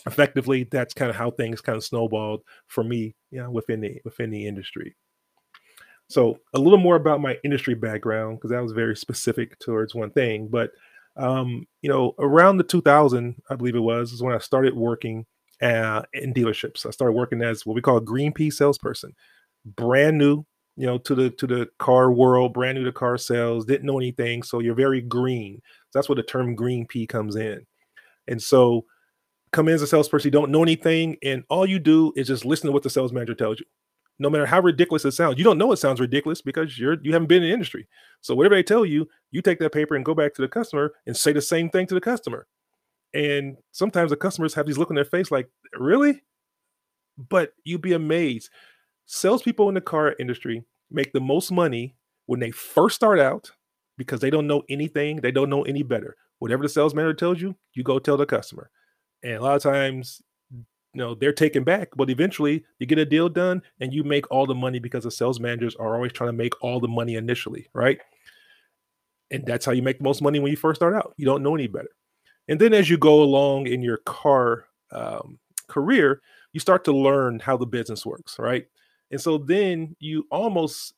effectively 0.05 0.67
that's 0.71 0.93
kind 0.93 1.09
of 1.09 1.15
how 1.15 1.31
things 1.31 1.61
kind 1.61 1.77
of 1.77 1.83
snowballed 1.83 2.41
for 2.67 2.83
me 2.83 3.15
you 3.29 3.41
know 3.41 3.49
within 3.49 3.81
the 3.81 4.01
within 4.03 4.29
the 4.29 4.45
industry 4.47 4.95
so 6.11 6.39
a 6.53 6.59
little 6.59 6.77
more 6.77 6.95
about 6.95 7.21
my 7.21 7.37
industry 7.43 7.73
background 7.73 8.37
because 8.37 8.51
that 8.51 8.61
was 8.61 8.73
very 8.73 8.95
specific 8.95 9.57
towards 9.59 9.95
one 9.95 10.11
thing. 10.11 10.47
But 10.47 10.71
um, 11.15 11.67
you 11.81 11.89
know, 11.89 12.15
around 12.19 12.57
the 12.57 12.63
2000, 12.63 13.41
I 13.49 13.55
believe 13.55 13.75
it 13.75 13.79
was, 13.79 14.11
is 14.11 14.21
when 14.21 14.35
I 14.35 14.39
started 14.39 14.75
working 14.75 15.25
uh, 15.61 16.03
in 16.13 16.33
dealerships. 16.33 16.85
I 16.85 16.91
started 16.91 17.13
working 17.13 17.41
as 17.41 17.65
what 17.65 17.75
we 17.75 17.81
call 17.81 17.97
a 17.97 18.01
green 18.01 18.33
pea 18.33 18.49
salesperson, 18.49 19.13
brand 19.65 20.17
new, 20.17 20.45
you 20.77 20.85
know, 20.85 20.97
to 20.99 21.15
the 21.15 21.29
to 21.31 21.47
the 21.47 21.69
car 21.79 22.11
world, 22.11 22.53
brand 22.53 22.77
new 22.77 22.85
to 22.85 22.91
car 22.91 23.17
sales. 23.17 23.65
Didn't 23.65 23.85
know 23.85 23.99
anything, 23.99 24.43
so 24.43 24.59
you're 24.59 24.75
very 24.75 25.01
green. 25.01 25.61
So 25.89 25.99
that's 25.99 26.09
where 26.09 26.15
the 26.15 26.23
term 26.23 26.55
green 26.55 26.87
pea 26.87 27.07
comes 27.07 27.35
in. 27.35 27.65
And 28.27 28.41
so, 28.41 28.85
come 29.51 29.67
in 29.67 29.75
as 29.75 29.81
a 29.81 29.87
salesperson, 29.87 30.27
you 30.27 30.31
don't 30.31 30.51
know 30.51 30.63
anything, 30.63 31.17
and 31.23 31.43
all 31.49 31.65
you 31.65 31.79
do 31.79 32.13
is 32.15 32.27
just 32.27 32.45
listen 32.45 32.67
to 32.67 32.71
what 32.71 32.83
the 32.83 32.89
sales 32.89 33.11
manager 33.11 33.35
tells 33.35 33.59
you 33.59 33.65
no 34.21 34.29
matter 34.29 34.45
how 34.45 34.59
ridiculous 34.59 35.03
it 35.03 35.13
sounds. 35.13 35.39
You 35.39 35.43
don't 35.43 35.57
know 35.57 35.71
it 35.71 35.77
sounds 35.77 35.99
ridiculous 35.99 36.41
because 36.43 36.77
you're 36.77 36.97
you 37.01 37.11
haven't 37.11 37.27
been 37.27 37.41
in 37.41 37.49
the 37.49 37.53
industry. 37.53 37.87
So 38.21 38.35
whatever 38.35 38.53
they 38.53 38.61
tell 38.61 38.85
you, 38.85 39.09
you 39.31 39.41
take 39.41 39.57
that 39.59 39.71
paper 39.71 39.95
and 39.95 40.05
go 40.05 40.13
back 40.13 40.35
to 40.35 40.43
the 40.43 40.47
customer 40.47 40.93
and 41.07 41.17
say 41.17 41.33
the 41.33 41.41
same 41.41 41.69
thing 41.69 41.87
to 41.87 41.95
the 41.95 42.01
customer. 42.01 42.45
And 43.15 43.57
sometimes 43.71 44.11
the 44.11 44.17
customers 44.17 44.53
have 44.53 44.67
these 44.67 44.77
look 44.77 44.91
on 44.91 44.95
their 44.95 45.05
face 45.05 45.31
like, 45.31 45.49
really? 45.73 46.21
But 47.17 47.53
you'd 47.63 47.81
be 47.81 47.93
amazed. 47.93 48.51
Salespeople 49.07 49.67
in 49.69 49.75
the 49.75 49.81
car 49.81 50.15
industry 50.19 50.63
make 50.91 51.13
the 51.13 51.19
most 51.19 51.51
money 51.51 51.95
when 52.27 52.39
they 52.39 52.51
first 52.51 52.95
start 52.95 53.19
out 53.19 53.51
because 53.97 54.19
they 54.19 54.29
don't 54.29 54.47
know 54.47 54.61
anything, 54.69 55.17
they 55.17 55.31
don't 55.31 55.49
know 55.49 55.63
any 55.63 55.81
better. 55.81 56.15
Whatever 56.37 56.61
the 56.63 56.69
sales 56.69 56.93
manager 56.93 57.15
tells 57.15 57.41
you, 57.41 57.55
you 57.73 57.83
go 57.83 57.97
tell 57.97 58.17
the 58.17 58.25
customer. 58.27 58.69
And 59.23 59.33
a 59.33 59.41
lot 59.41 59.55
of 59.55 59.63
times 59.63 60.21
you 60.93 60.99
know 60.99 61.15
they're 61.15 61.33
taken 61.33 61.63
back 61.63 61.89
but 61.95 62.09
eventually 62.09 62.63
you 62.79 62.85
get 62.85 62.97
a 62.97 63.05
deal 63.05 63.29
done 63.29 63.61
and 63.79 63.93
you 63.93 64.03
make 64.03 64.29
all 64.31 64.45
the 64.45 64.55
money 64.55 64.79
because 64.79 65.03
the 65.03 65.11
sales 65.11 65.39
managers 65.39 65.75
are 65.75 65.95
always 65.95 66.11
trying 66.11 66.29
to 66.29 66.33
make 66.33 66.53
all 66.61 66.79
the 66.79 66.87
money 66.87 67.15
initially 67.15 67.67
right? 67.73 67.99
And 69.31 69.45
that's 69.45 69.65
how 69.65 69.71
you 69.71 69.81
make 69.81 69.99
the 69.99 70.03
most 70.03 70.21
money 70.21 70.39
when 70.39 70.51
you 70.51 70.57
first 70.57 70.79
start 70.79 70.93
out. 70.93 71.13
You 71.15 71.25
don't 71.25 71.41
know 71.41 71.55
any 71.55 71.67
better. 71.67 71.87
And 72.49 72.59
then 72.59 72.73
as 72.73 72.89
you 72.89 72.97
go 72.97 73.23
along 73.23 73.67
in 73.67 73.81
your 73.81 73.97
car 73.99 74.65
um, 74.91 75.39
career 75.67 76.21
you 76.51 76.59
start 76.59 76.83
to 76.83 76.91
learn 76.91 77.39
how 77.39 77.55
the 77.55 77.65
business 77.65 78.05
works 78.05 78.37
right? 78.37 78.65
And 79.11 79.21
so 79.21 79.37
then 79.37 79.95
you 79.99 80.25
almost 80.31 80.93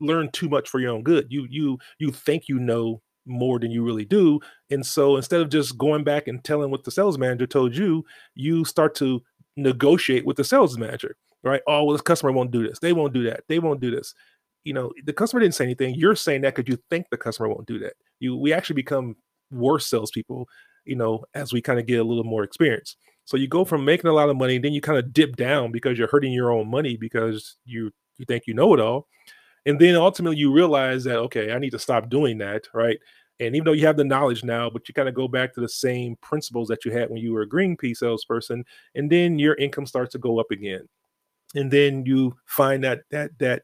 learn 0.00 0.30
too 0.32 0.48
much 0.48 0.68
for 0.68 0.80
your 0.80 0.92
own 0.92 1.02
good. 1.02 1.26
You 1.30 1.46
you 1.50 1.78
you 1.98 2.10
think 2.10 2.48
you 2.48 2.58
know 2.58 3.02
more 3.26 3.58
than 3.58 3.70
you 3.70 3.84
really 3.84 4.04
do. 4.04 4.40
And 4.70 4.84
so 4.84 5.16
instead 5.16 5.40
of 5.40 5.50
just 5.50 5.78
going 5.78 6.04
back 6.04 6.26
and 6.26 6.42
telling 6.42 6.70
what 6.70 6.84
the 6.84 6.90
sales 6.90 7.18
manager 7.18 7.46
told 7.46 7.76
you, 7.76 8.04
you 8.34 8.64
start 8.64 8.94
to 8.96 9.22
negotiate 9.62 10.26
with 10.26 10.36
the 10.36 10.44
sales 10.44 10.76
manager, 10.78 11.16
right? 11.42 11.62
Oh, 11.66 11.84
well, 11.84 11.92
this 11.92 12.02
customer 12.02 12.32
won't 12.32 12.50
do 12.50 12.66
this. 12.66 12.78
They 12.78 12.92
won't 12.92 13.12
do 13.12 13.24
that. 13.24 13.44
They 13.48 13.58
won't 13.58 13.80
do 13.80 13.90
this. 13.90 14.14
You 14.64 14.74
know, 14.74 14.92
the 15.04 15.12
customer 15.12 15.40
didn't 15.40 15.54
say 15.54 15.64
anything. 15.64 15.94
You're 15.94 16.16
saying 16.16 16.42
that 16.42 16.54
because 16.54 16.70
you 16.70 16.78
think 16.90 17.06
the 17.10 17.16
customer 17.16 17.48
won't 17.48 17.66
do 17.66 17.78
that. 17.80 17.94
You 18.18 18.36
we 18.36 18.52
actually 18.52 18.76
become 18.76 19.16
worse 19.50 19.86
salespeople, 19.86 20.48
you 20.84 20.96
know, 20.96 21.24
as 21.34 21.52
we 21.52 21.62
kind 21.62 21.78
of 21.78 21.86
get 21.86 22.00
a 22.00 22.04
little 22.04 22.24
more 22.24 22.44
experience. 22.44 22.96
So 23.24 23.36
you 23.36 23.48
go 23.48 23.64
from 23.64 23.84
making 23.84 24.10
a 24.10 24.12
lot 24.12 24.28
of 24.28 24.36
money, 24.36 24.58
then 24.58 24.72
you 24.72 24.80
kind 24.80 24.98
of 24.98 25.12
dip 25.12 25.36
down 25.36 25.72
because 25.72 25.98
you're 25.98 26.08
hurting 26.08 26.32
your 26.32 26.50
own 26.52 26.68
money 26.68 26.96
because 26.96 27.56
you 27.64 27.90
you 28.18 28.24
think 28.26 28.46
you 28.46 28.54
know 28.54 28.74
it 28.74 28.80
all. 28.80 29.08
And 29.66 29.78
then 29.78 29.94
ultimately 29.96 30.38
you 30.38 30.52
realize 30.52 31.04
that 31.04 31.18
okay, 31.18 31.52
I 31.52 31.58
need 31.58 31.70
to 31.70 31.78
stop 31.78 32.10
doing 32.10 32.38
that, 32.38 32.64
right? 32.74 32.98
And 33.40 33.56
even 33.56 33.64
though 33.64 33.72
you 33.72 33.86
have 33.86 33.96
the 33.96 34.04
knowledge 34.04 34.44
now, 34.44 34.68
but 34.68 34.86
you 34.86 34.94
kind 34.94 35.08
of 35.08 35.14
go 35.14 35.26
back 35.26 35.54
to 35.54 35.60
the 35.60 35.68
same 35.68 36.16
principles 36.20 36.68
that 36.68 36.84
you 36.84 36.92
had 36.92 37.08
when 37.08 37.20
you 37.20 37.32
were 37.32 37.42
a 37.42 37.48
green 37.48 37.76
pea 37.76 37.94
salesperson, 37.94 38.64
and 38.94 39.10
then 39.10 39.38
your 39.38 39.54
income 39.54 39.86
starts 39.86 40.12
to 40.12 40.18
go 40.18 40.38
up 40.38 40.50
again. 40.50 40.86
And 41.54 41.70
then 41.70 42.04
you 42.04 42.36
find 42.44 42.84
that 42.84 43.00
that 43.10 43.30
that 43.38 43.62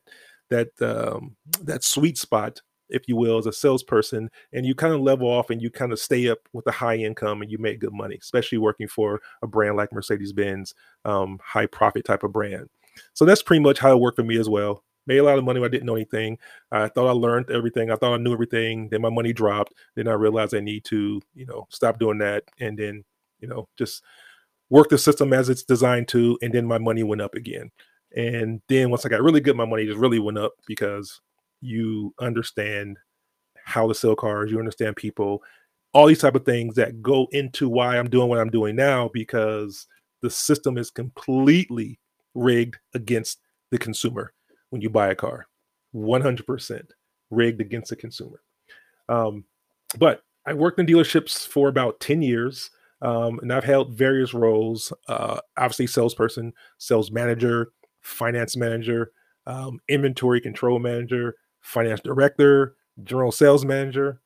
that 0.48 0.68
um, 0.80 1.36
that 1.62 1.84
sweet 1.84 2.16
spot, 2.16 2.60
if 2.88 3.06
you 3.06 3.16
will, 3.16 3.38
as 3.38 3.46
a 3.46 3.52
salesperson, 3.52 4.30
and 4.52 4.64
you 4.64 4.74
kind 4.74 4.94
of 4.94 5.00
level 5.00 5.28
off 5.28 5.50
and 5.50 5.60
you 5.60 5.70
kind 5.70 5.92
of 5.92 6.00
stay 6.00 6.28
up 6.28 6.38
with 6.52 6.66
a 6.66 6.72
high 6.72 6.96
income 6.96 7.42
and 7.42 7.50
you 7.50 7.58
make 7.58 7.78
good 7.78 7.92
money, 7.92 8.16
especially 8.20 8.58
working 8.58 8.88
for 8.88 9.20
a 9.42 9.46
brand 9.46 9.76
like 9.76 9.92
Mercedes 9.92 10.32
Benz, 10.32 10.74
um, 11.04 11.38
high 11.44 11.66
profit 11.66 12.04
type 12.04 12.24
of 12.24 12.32
brand. 12.32 12.68
So 13.12 13.26
that's 13.26 13.42
pretty 13.42 13.62
much 13.62 13.78
how 13.78 13.92
it 13.92 14.00
worked 14.00 14.16
for 14.16 14.24
me 14.24 14.38
as 14.38 14.48
well 14.48 14.82
made 15.06 15.18
a 15.18 15.22
lot 15.22 15.38
of 15.38 15.44
money. 15.44 15.60
when 15.60 15.68
I 15.68 15.70
didn't 15.70 15.86
know 15.86 15.94
anything. 15.94 16.38
I 16.72 16.88
thought 16.88 17.08
I 17.08 17.12
learned 17.12 17.50
everything. 17.50 17.90
I 17.90 17.96
thought 17.96 18.14
I 18.14 18.18
knew 18.18 18.32
everything. 18.32 18.88
Then 18.88 19.02
my 19.02 19.10
money 19.10 19.32
dropped. 19.32 19.72
Then 19.94 20.08
I 20.08 20.12
realized 20.12 20.54
I 20.54 20.60
need 20.60 20.84
to, 20.86 21.20
you 21.34 21.46
know, 21.46 21.66
stop 21.70 21.98
doing 21.98 22.18
that 22.18 22.44
and 22.60 22.78
then, 22.78 23.04
you 23.40 23.48
know, 23.48 23.68
just 23.76 24.02
work 24.70 24.88
the 24.88 24.98
system 24.98 25.32
as 25.32 25.48
it's 25.48 25.62
designed 25.62 26.08
to. 26.08 26.38
And 26.42 26.52
then 26.52 26.66
my 26.66 26.78
money 26.78 27.02
went 27.02 27.22
up 27.22 27.34
again. 27.34 27.70
And 28.16 28.60
then 28.68 28.90
once 28.90 29.04
I 29.04 29.08
got 29.08 29.22
really 29.22 29.40
good, 29.40 29.56
my 29.56 29.66
money 29.66 29.86
just 29.86 29.98
really 29.98 30.18
went 30.18 30.38
up 30.38 30.52
because 30.66 31.20
you 31.60 32.14
understand 32.20 32.98
how 33.64 33.88
to 33.88 33.94
sell 33.94 34.14
cars, 34.14 34.50
you 34.50 34.58
understand 34.58 34.96
people, 34.96 35.42
all 35.92 36.06
these 36.06 36.20
type 36.20 36.34
of 36.34 36.44
things 36.44 36.76
that 36.76 37.02
go 37.02 37.26
into 37.32 37.68
why 37.68 37.98
I'm 37.98 38.08
doing 38.08 38.28
what 38.28 38.38
I'm 38.38 38.50
doing 38.50 38.76
now 38.76 39.10
because 39.12 39.86
the 40.22 40.30
system 40.30 40.78
is 40.78 40.90
completely 40.90 41.98
rigged 42.34 42.76
against 42.94 43.40
the 43.70 43.78
consumer 43.78 44.32
when 44.76 44.82
you 44.82 44.90
buy 44.90 45.08
a 45.08 45.14
car 45.14 45.46
100% 45.94 46.82
rigged 47.30 47.60
against 47.62 47.88
the 47.88 47.96
consumer. 47.96 48.42
Um, 49.08 49.44
but 49.98 50.22
i 50.46 50.52
worked 50.52 50.78
in 50.78 50.86
dealerships 50.86 51.46
for 51.46 51.68
about 51.68 52.00
10 52.00 52.20
years 52.20 52.70
um, 53.02 53.38
and 53.40 53.52
i've 53.52 53.64
held 53.64 53.94
various 53.94 54.34
roles 54.34 54.92
uh, 55.08 55.38
obviously 55.56 55.86
salesperson 55.86 56.52
sales 56.78 57.10
manager 57.10 57.70
finance 58.02 58.56
manager 58.56 59.12
um, 59.46 59.78
inventory 59.88 60.40
control 60.40 60.78
manager 60.78 61.36
finance 61.60 62.00
director 62.00 62.74
general 63.04 63.30
sales 63.32 63.64
manager 63.64 64.20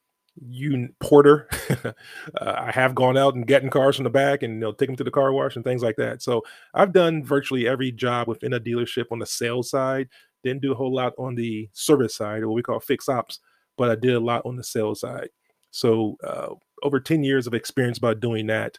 you 0.49 0.88
porter. 1.00 1.49
Uh, 2.40 2.54
i 2.59 2.71
have 2.71 2.95
gone 2.95 3.16
out 3.16 3.35
and 3.35 3.47
getting 3.47 3.71
cars 3.71 3.97
from 3.97 4.04
the 4.04 4.11
back 4.11 4.42
and 4.42 4.54
you 4.54 4.61
know 4.61 4.73
take 4.73 4.88
them 4.88 4.97
to 4.97 5.04
the 5.04 5.11
car 5.11 5.33
wash 5.33 5.57
and 5.57 5.64
things 5.64 5.83
like 5.83 5.97
that. 5.97 6.21
So 6.23 6.42
i've 6.75 6.92
done 6.92 7.25
virtually 7.25 7.66
every 7.66 7.90
job 7.90 8.28
within 8.28 8.52
a 8.52 8.61
dealership 8.61 9.07
on 9.11 9.19
the 9.19 9.26
sales 9.26 9.71
side 9.71 10.09
didn't 10.42 10.62
do 10.62 10.73
a 10.73 10.76
whole 10.76 10.94
lot 10.94 11.12
on 11.18 11.35
the 11.35 11.68
service 11.73 12.14
side, 12.16 12.42
or 12.42 12.49
what 12.49 12.54
we 12.54 12.62
call 12.62 12.80
fixed 12.80 13.09
ops, 13.09 13.40
but 13.76 13.90
I 13.90 13.94
did 13.94 14.14
a 14.14 14.20
lot 14.20 14.42
on 14.44 14.56
the 14.56 14.64
sales 14.64 15.00
side. 15.00 15.30
So 15.70 16.16
uh, 16.25 16.54
over 16.82 17.00
10 17.00 17.23
years 17.23 17.47
of 17.47 17.54
experience 17.54 17.99
about 17.99 18.20
doing 18.20 18.47
that 18.49 18.78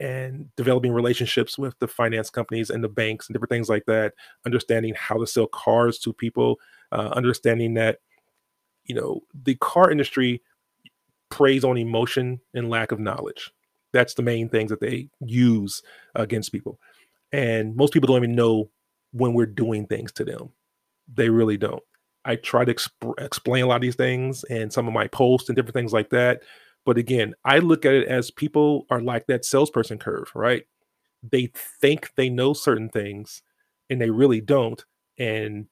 and 0.00 0.48
developing 0.56 0.92
relationships 0.92 1.58
with 1.58 1.78
the 1.80 1.88
finance 1.88 2.30
companies 2.30 2.70
and 2.70 2.84
the 2.84 2.88
banks 2.88 3.26
and 3.26 3.34
different 3.34 3.50
things 3.50 3.68
like 3.68 3.84
that, 3.86 4.14
understanding 4.46 4.94
how 4.96 5.16
to 5.18 5.26
sell 5.26 5.46
cars 5.48 5.98
to 6.00 6.12
people, 6.12 6.58
uh, 6.92 7.10
understanding 7.14 7.74
that, 7.74 7.98
you 8.84 8.94
know, 8.94 9.20
the 9.44 9.56
car 9.56 9.90
industry 9.90 10.42
preys 11.30 11.64
on 11.64 11.76
emotion 11.76 12.40
and 12.54 12.70
lack 12.70 12.92
of 12.92 13.00
knowledge. 13.00 13.50
That's 13.92 14.14
the 14.14 14.22
main 14.22 14.48
things 14.48 14.70
that 14.70 14.80
they 14.80 15.08
use 15.20 15.82
against 16.14 16.52
people. 16.52 16.78
And 17.32 17.74
most 17.74 17.92
people 17.92 18.06
don't 18.06 18.18
even 18.18 18.34
know 18.34 18.70
when 19.12 19.34
we're 19.34 19.46
doing 19.46 19.86
things 19.86 20.12
to 20.12 20.24
them. 20.24 20.50
They 21.12 21.28
really 21.30 21.56
don't. 21.56 21.82
I 22.24 22.36
try 22.36 22.64
to 22.64 22.74
exp- 22.74 23.14
explain 23.18 23.64
a 23.64 23.66
lot 23.66 23.76
of 23.76 23.82
these 23.82 23.94
things 23.94 24.44
and 24.44 24.72
some 24.72 24.86
of 24.86 24.94
my 24.94 25.06
posts 25.08 25.48
and 25.48 25.56
different 25.56 25.74
things 25.74 25.92
like 25.92 26.10
that. 26.10 26.42
But 26.84 26.98
again, 26.98 27.34
I 27.44 27.58
look 27.58 27.84
at 27.84 27.94
it 27.94 28.08
as 28.08 28.30
people 28.30 28.86
are 28.90 29.00
like 29.00 29.26
that 29.26 29.44
salesperson 29.44 29.98
curve, 29.98 30.30
right? 30.34 30.64
They 31.22 31.52
think 31.80 32.12
they 32.16 32.30
know 32.30 32.52
certain 32.54 32.88
things 32.90 33.42
and 33.90 34.00
they 34.00 34.10
really 34.10 34.40
don't. 34.40 34.84
And 35.18 35.66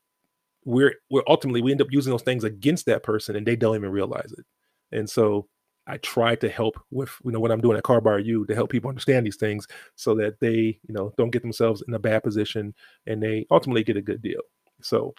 we're 0.64 0.94
we're 1.10 1.22
ultimately 1.28 1.62
we 1.62 1.72
end 1.72 1.82
up 1.82 1.88
using 1.92 2.10
those 2.12 2.22
things 2.22 2.44
against 2.44 2.86
that 2.86 3.02
person 3.02 3.36
and 3.36 3.46
they 3.46 3.56
don't 3.56 3.76
even 3.76 3.90
realize 3.90 4.32
it. 4.36 4.44
And 4.92 5.08
so 5.08 5.48
I 5.86 5.98
try 5.98 6.34
to 6.36 6.48
help 6.48 6.80
with 6.90 7.10
you 7.24 7.32
know 7.32 7.40
what 7.40 7.52
I'm 7.52 7.60
doing 7.60 7.76
at 7.76 7.84
Car 7.84 8.18
U 8.20 8.46
to 8.46 8.54
help 8.54 8.70
people 8.70 8.88
understand 8.90 9.26
these 9.26 9.36
things 9.36 9.66
so 9.96 10.14
that 10.16 10.40
they 10.40 10.80
you 10.88 10.94
know 10.94 11.12
don't 11.16 11.30
get 11.30 11.42
themselves 11.42 11.82
in 11.86 11.94
a 11.94 11.98
bad 11.98 12.24
position 12.24 12.74
and 13.06 13.22
they 13.22 13.46
ultimately 13.50 13.84
get 13.84 13.96
a 13.96 14.02
good 14.02 14.22
deal. 14.22 14.40
So 14.82 15.14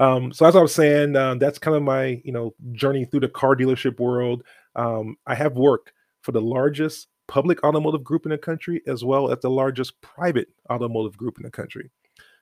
um, 0.00 0.32
so 0.32 0.46
as 0.46 0.56
I 0.56 0.62
was 0.62 0.74
saying, 0.74 1.14
uh, 1.14 1.34
that's 1.34 1.58
kind 1.58 1.76
of 1.76 1.82
my 1.82 2.20
you 2.24 2.32
know 2.32 2.54
journey 2.72 3.04
through 3.04 3.20
the 3.20 3.28
car 3.28 3.54
dealership 3.54 4.00
world. 4.00 4.42
Um, 4.74 5.16
I 5.26 5.34
have 5.34 5.56
worked 5.56 5.92
for 6.22 6.32
the 6.32 6.40
largest 6.40 7.08
public 7.28 7.62
automotive 7.62 8.02
group 8.02 8.24
in 8.24 8.30
the 8.30 8.38
country 8.38 8.82
as 8.86 9.04
well 9.04 9.30
as 9.30 9.38
the 9.40 9.50
largest 9.50 10.00
private 10.00 10.48
automotive 10.70 11.16
group 11.16 11.36
in 11.38 11.44
the 11.44 11.50
country. 11.50 11.90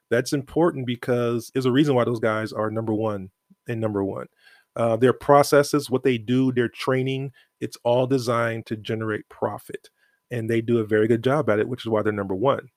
That's 0.09 0.33
important 0.33 0.87
because 0.87 1.51
there's 1.53 1.67
a 1.67 1.73
reason 1.73 1.95
why 1.95 2.05
those 2.05 2.21
guys 2.21 2.53
are 2.53 2.71
number 2.71 2.95
one 2.95 3.29
and 3.69 3.81
number 3.81 4.03
one. 4.05 4.29
Uh, 4.77 4.97
their 4.97 5.13
processes, 5.13 5.91
what 5.91 6.05
they 6.05 6.17
do, 6.17 6.53
their 6.53 6.69
training, 6.69 7.33
it's 7.61 7.77
all 7.83 8.07
designed 8.07 8.65
to 8.67 8.77
generate 8.77 9.29
profit. 9.29 9.91
And 10.31 10.49
they 10.49 10.61
do 10.61 10.79
a 10.79 10.85
very 10.85 11.09
good 11.09 11.25
job 11.25 11.51
at 11.51 11.59
it, 11.59 11.69
which 11.69 11.85
is 11.85 11.89
why 11.89 12.03
they're 12.03 12.13
number 12.13 12.35
one. 12.35 12.71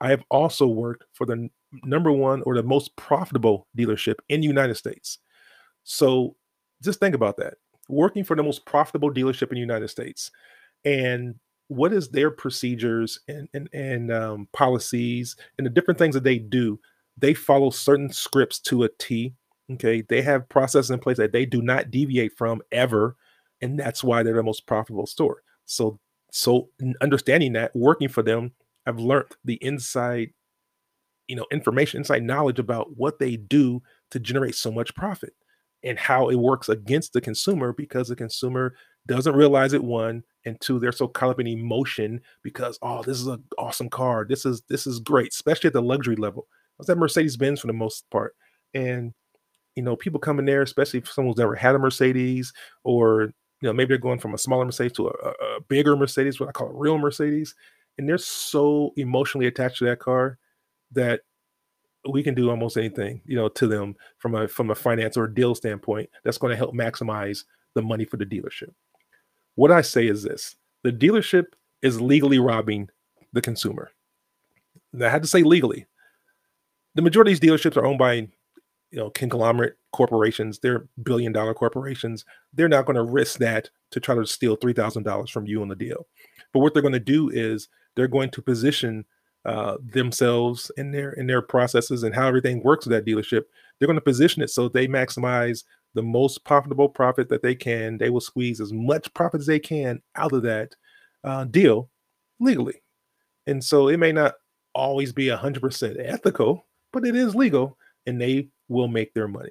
I 0.00 0.10
have 0.10 0.22
also 0.30 0.66
worked 0.66 1.04
for 1.12 1.26
the 1.26 1.48
number 1.84 2.12
one 2.12 2.42
or 2.42 2.54
the 2.54 2.62
most 2.62 2.96
profitable 2.96 3.66
dealership 3.76 4.16
in 4.28 4.40
the 4.40 4.46
United 4.46 4.76
States. 4.76 5.18
So 5.84 6.36
just 6.82 7.00
think 7.00 7.14
about 7.14 7.36
that. 7.38 7.54
Working 7.88 8.24
for 8.24 8.36
the 8.36 8.42
most 8.42 8.64
profitable 8.64 9.12
dealership 9.12 9.48
in 9.48 9.54
the 9.54 9.60
United 9.60 9.88
States. 9.88 10.30
And 10.84 11.34
what 11.68 11.92
is 11.92 12.08
their 12.08 12.30
procedures 12.30 13.20
and 13.28 13.48
and, 13.54 13.68
and 13.72 14.12
um, 14.12 14.48
policies 14.52 15.36
and 15.56 15.66
the 15.66 15.70
different 15.70 15.98
things 15.98 16.14
that 16.14 16.24
they 16.24 16.38
do? 16.38 16.78
They 17.16 17.34
follow 17.34 17.70
certain 17.70 18.12
scripts 18.12 18.58
to 18.60 18.84
a 18.84 18.88
T. 18.98 19.34
Okay, 19.72 20.02
they 20.08 20.22
have 20.22 20.48
processes 20.48 20.90
in 20.90 20.98
place 20.98 21.18
that 21.18 21.32
they 21.32 21.44
do 21.44 21.60
not 21.60 21.90
deviate 21.90 22.36
from 22.38 22.62
ever, 22.72 23.16
and 23.60 23.78
that's 23.78 24.02
why 24.02 24.22
they're 24.22 24.34
the 24.34 24.42
most 24.42 24.66
profitable 24.66 25.06
store. 25.06 25.42
So, 25.66 25.98
so 26.30 26.70
understanding 27.02 27.52
that, 27.52 27.76
working 27.76 28.08
for 28.08 28.22
them, 28.22 28.52
I've 28.88 28.98
learned 28.98 29.26
the 29.44 29.58
inside 29.62 30.30
you 31.28 31.36
know 31.36 31.46
information 31.52 31.98
inside 31.98 32.22
knowledge 32.22 32.58
about 32.58 32.96
what 32.96 33.18
they 33.18 33.36
do 33.36 33.82
to 34.10 34.18
generate 34.18 34.54
so 34.54 34.72
much 34.72 34.94
profit 34.94 35.34
and 35.84 35.98
how 35.98 36.28
it 36.28 36.36
works 36.36 36.68
against 36.68 37.12
the 37.12 37.20
consumer 37.20 37.72
because 37.72 38.08
the 38.08 38.16
consumer 38.16 38.74
doesn't 39.06 39.36
realize 39.36 39.74
it 39.74 39.84
one 39.84 40.22
and 40.44 40.60
two 40.60 40.78
they're 40.78 40.90
so 40.90 41.06
caught 41.06 41.30
up 41.30 41.40
in 41.40 41.46
emotion 41.46 42.20
because 42.42 42.78
oh 42.82 43.02
this 43.02 43.20
is 43.20 43.26
an 43.26 43.44
awesome 43.58 43.90
car. 43.90 44.26
This 44.28 44.46
is 44.46 44.62
this 44.68 44.86
is 44.86 44.98
great 45.00 45.32
especially 45.32 45.68
at 45.68 45.74
the 45.74 45.82
luxury 45.82 46.16
level. 46.16 46.46
I 46.50 46.74
was 46.78 46.88
at 46.88 46.98
mercedes-benz 46.98 47.60
for 47.60 47.66
the 47.66 47.72
most 47.74 48.08
part 48.10 48.34
and 48.72 49.12
you 49.76 49.82
know 49.82 49.96
people 49.96 50.18
come 50.18 50.38
in 50.38 50.46
there 50.46 50.62
especially 50.62 51.00
if 51.00 51.12
someone's 51.12 51.38
never 51.38 51.54
had 51.54 51.74
a 51.74 51.78
mercedes 51.78 52.52
or 52.84 53.32
you 53.60 53.68
know 53.68 53.72
maybe 53.72 53.88
they're 53.88 53.98
going 53.98 54.18
from 54.18 54.34
a 54.34 54.38
smaller 54.38 54.64
mercedes 54.64 54.92
to 54.92 55.08
a, 55.08 55.10
a 55.10 55.60
bigger 55.68 55.96
mercedes 55.96 56.40
what 56.40 56.48
i 56.48 56.52
call 56.52 56.68
a 56.68 56.72
real 56.74 56.98
mercedes 56.98 57.54
and 57.98 58.08
they're 58.08 58.18
so 58.18 58.92
emotionally 58.96 59.46
attached 59.46 59.78
to 59.78 59.84
that 59.86 59.98
car 59.98 60.38
that 60.92 61.22
we 62.08 62.22
can 62.22 62.34
do 62.34 62.48
almost 62.48 62.76
anything, 62.76 63.20
you 63.26 63.36
know, 63.36 63.48
to 63.48 63.66
them 63.66 63.96
from 64.18 64.34
a 64.34 64.48
from 64.48 64.70
a 64.70 64.74
finance 64.74 65.16
or 65.16 65.26
deal 65.26 65.54
standpoint 65.54 66.08
that's 66.24 66.38
going 66.38 66.52
to 66.52 66.56
help 66.56 66.74
maximize 66.74 67.44
the 67.74 67.82
money 67.82 68.04
for 68.04 68.16
the 68.16 68.24
dealership. 68.24 68.72
What 69.56 69.72
I 69.72 69.82
say 69.82 70.06
is 70.06 70.22
this: 70.22 70.56
the 70.84 70.92
dealership 70.92 71.46
is 71.82 72.00
legally 72.00 72.38
robbing 72.38 72.88
the 73.32 73.42
consumer. 73.42 73.90
I 75.00 75.08
had 75.08 75.22
to 75.22 75.28
say 75.28 75.42
legally. 75.42 75.86
The 76.94 77.02
majority 77.02 77.32
of 77.32 77.40
these 77.40 77.50
dealerships 77.50 77.76
are 77.76 77.84
owned 77.84 77.98
by, 77.98 78.14
you 78.14 78.28
know, 78.92 79.10
conglomerate 79.10 79.76
corporations. 79.92 80.58
They're 80.58 80.88
billion 81.02 81.32
dollar 81.32 81.54
corporations. 81.54 82.24
They're 82.54 82.68
not 82.68 82.86
going 82.86 82.96
to 82.96 83.02
risk 83.02 83.38
that 83.38 83.70
to 83.90 84.00
try 84.00 84.14
to 84.14 84.26
steal 84.26 84.56
three 84.56 84.72
thousand 84.72 85.02
dollars 85.02 85.30
from 85.30 85.46
you 85.46 85.60
on 85.62 85.68
the 85.68 85.76
deal. 85.76 86.06
But 86.52 86.60
what 86.60 86.72
they're 86.72 86.82
going 86.82 86.92
to 86.94 87.00
do 87.00 87.28
is 87.28 87.68
they're 87.98 88.06
going 88.06 88.30
to 88.30 88.40
position 88.40 89.04
uh, 89.44 89.76
themselves 89.84 90.70
in 90.76 90.92
their 90.92 91.10
in 91.12 91.26
their 91.26 91.42
processes 91.42 92.04
and 92.04 92.14
how 92.14 92.28
everything 92.28 92.62
works 92.62 92.86
with 92.86 92.92
that 92.92 93.04
dealership. 93.04 93.42
They're 93.78 93.88
going 93.88 93.96
to 93.96 94.00
position 94.00 94.40
it 94.40 94.50
so 94.50 94.68
they 94.68 94.86
maximize 94.86 95.64
the 95.94 96.02
most 96.02 96.44
profitable 96.44 96.88
profit 96.88 97.28
that 97.28 97.42
they 97.42 97.56
can. 97.56 97.98
They 97.98 98.10
will 98.10 98.20
squeeze 98.20 98.60
as 98.60 98.72
much 98.72 99.12
profit 99.14 99.40
as 99.40 99.46
they 99.46 99.58
can 99.58 100.00
out 100.14 100.32
of 100.32 100.42
that 100.42 100.76
uh, 101.24 101.44
deal 101.44 101.90
legally. 102.38 102.82
And 103.48 103.64
so 103.64 103.88
it 103.88 103.96
may 103.96 104.12
not 104.12 104.34
always 104.74 105.12
be 105.12 105.26
100% 105.26 105.96
ethical, 105.98 106.66
but 106.92 107.04
it 107.04 107.16
is 107.16 107.34
legal 107.34 107.76
and 108.06 108.20
they 108.20 108.48
will 108.68 108.88
make 108.88 109.12
their 109.14 109.26
money. 109.26 109.50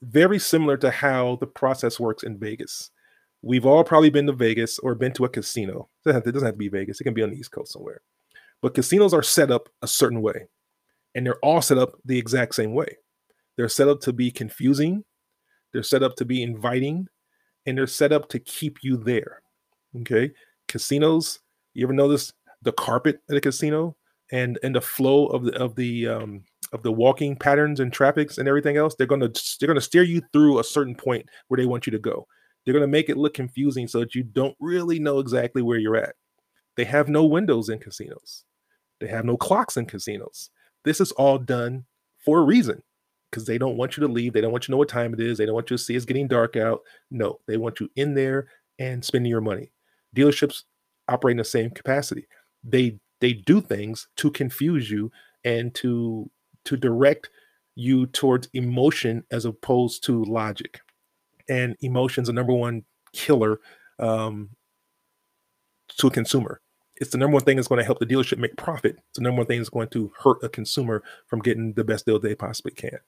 Very 0.00 0.38
similar 0.38 0.76
to 0.78 0.90
how 0.90 1.36
the 1.36 1.46
process 1.46 2.00
works 2.00 2.22
in 2.22 2.38
Vegas. 2.38 2.90
We've 3.42 3.66
all 3.66 3.84
probably 3.84 4.10
been 4.10 4.26
to 4.26 4.32
Vegas 4.32 4.78
or 4.78 4.94
been 4.94 5.12
to 5.12 5.24
a 5.24 5.28
casino. 5.28 5.88
It 6.04 6.24
doesn't 6.24 6.42
have 6.42 6.54
to 6.54 6.58
be 6.58 6.68
Vegas, 6.68 7.00
it 7.00 7.04
can 7.04 7.14
be 7.14 7.22
on 7.22 7.30
the 7.30 7.36
East 7.36 7.52
Coast 7.52 7.72
somewhere. 7.72 8.00
But 8.60 8.74
casinos 8.74 9.14
are 9.14 9.22
set 9.22 9.50
up 9.50 9.68
a 9.82 9.86
certain 9.86 10.20
way, 10.20 10.48
and 11.14 11.24
they're 11.24 11.38
all 11.40 11.62
set 11.62 11.78
up 11.78 11.92
the 12.04 12.18
exact 12.18 12.54
same 12.54 12.74
way. 12.74 12.96
They're 13.56 13.68
set 13.68 13.88
up 13.88 14.00
to 14.00 14.12
be 14.12 14.30
confusing, 14.30 15.04
they're 15.72 15.82
set 15.82 16.02
up 16.02 16.16
to 16.16 16.24
be 16.24 16.42
inviting, 16.42 17.06
and 17.66 17.78
they're 17.78 17.86
set 17.86 18.12
up 18.12 18.28
to 18.30 18.38
keep 18.40 18.78
you 18.82 18.96
there. 18.96 19.42
Okay. 20.00 20.32
Casinos, 20.66 21.40
you 21.74 21.86
ever 21.86 21.92
notice 21.92 22.32
the 22.62 22.72
carpet 22.72 23.20
at 23.30 23.36
a 23.36 23.40
casino 23.40 23.96
and 24.32 24.58
and 24.62 24.74
the 24.74 24.80
flow 24.80 25.26
of 25.26 25.44
the 25.44 25.56
of 25.56 25.74
the 25.76 26.08
um 26.08 26.42
of 26.72 26.82
the 26.82 26.92
walking 26.92 27.36
patterns 27.36 27.80
and 27.80 27.92
traffics 27.92 28.38
and 28.38 28.48
everything 28.48 28.76
else? 28.76 28.94
They're 28.94 29.06
gonna 29.06 29.30
they're 29.58 29.68
gonna 29.68 29.80
steer 29.80 30.02
you 30.02 30.22
through 30.32 30.58
a 30.58 30.64
certain 30.64 30.94
point 30.94 31.28
where 31.48 31.58
they 31.58 31.66
want 31.66 31.86
you 31.86 31.92
to 31.92 31.98
go. 31.98 32.26
They're 32.68 32.74
gonna 32.74 32.86
make 32.86 33.08
it 33.08 33.16
look 33.16 33.32
confusing 33.32 33.88
so 33.88 34.00
that 34.00 34.14
you 34.14 34.22
don't 34.22 34.54
really 34.60 34.98
know 34.98 35.20
exactly 35.20 35.62
where 35.62 35.78
you're 35.78 35.96
at. 35.96 36.16
They 36.76 36.84
have 36.84 37.08
no 37.08 37.24
windows 37.24 37.70
in 37.70 37.78
casinos. 37.78 38.44
They 39.00 39.06
have 39.06 39.24
no 39.24 39.38
clocks 39.38 39.78
in 39.78 39.86
casinos. 39.86 40.50
This 40.84 41.00
is 41.00 41.10
all 41.12 41.38
done 41.38 41.86
for 42.22 42.40
a 42.40 42.44
reason 42.44 42.82
because 43.30 43.46
they 43.46 43.56
don't 43.56 43.78
want 43.78 43.96
you 43.96 44.06
to 44.06 44.12
leave. 44.12 44.34
They 44.34 44.42
don't 44.42 44.52
want 44.52 44.64
you 44.64 44.66
to 44.66 44.70
know 44.72 44.76
what 44.76 44.90
time 44.90 45.14
it 45.14 45.20
is. 45.20 45.38
They 45.38 45.46
don't 45.46 45.54
want 45.54 45.70
you 45.70 45.78
to 45.78 45.82
see 45.82 45.96
it's 45.96 46.04
getting 46.04 46.28
dark 46.28 46.56
out. 46.56 46.82
No, 47.10 47.40
they 47.46 47.56
want 47.56 47.80
you 47.80 47.88
in 47.96 48.12
there 48.12 48.48
and 48.78 49.02
spending 49.02 49.30
your 49.30 49.40
money. 49.40 49.72
Dealerships 50.14 50.64
operate 51.08 51.32
in 51.32 51.38
the 51.38 51.44
same 51.44 51.70
capacity. 51.70 52.26
They 52.62 52.98
they 53.22 53.32
do 53.32 53.62
things 53.62 54.08
to 54.18 54.30
confuse 54.30 54.90
you 54.90 55.10
and 55.42 55.74
to 55.76 56.30
to 56.66 56.76
direct 56.76 57.30
you 57.76 58.04
towards 58.04 58.50
emotion 58.52 59.24
as 59.30 59.46
opposed 59.46 60.04
to 60.04 60.22
logic. 60.24 60.80
And 61.48 61.76
emotion's 61.80 62.28
the 62.28 62.32
number 62.32 62.52
one 62.52 62.84
killer 63.12 63.60
um, 63.98 64.50
to 65.96 66.06
a 66.06 66.10
consumer. 66.10 66.60
It's 66.96 67.10
the 67.10 67.18
number 67.18 67.34
one 67.34 67.44
thing 67.44 67.56
that's 67.56 67.68
going 67.68 67.78
to 67.78 67.84
help 67.84 68.00
the 68.00 68.06
dealership 68.06 68.38
make 68.38 68.56
profit. 68.56 68.96
It's 68.96 69.18
the 69.18 69.22
number 69.22 69.38
one 69.38 69.46
thing 69.46 69.58
that's 69.58 69.68
going 69.68 69.88
to 69.90 70.12
hurt 70.22 70.42
a 70.42 70.48
consumer 70.48 71.02
from 71.26 71.40
getting 71.40 71.72
the 71.74 71.84
best 71.84 72.06
deal 72.06 72.18
they 72.18 72.34
possibly 72.34 72.72
can. 72.72 72.98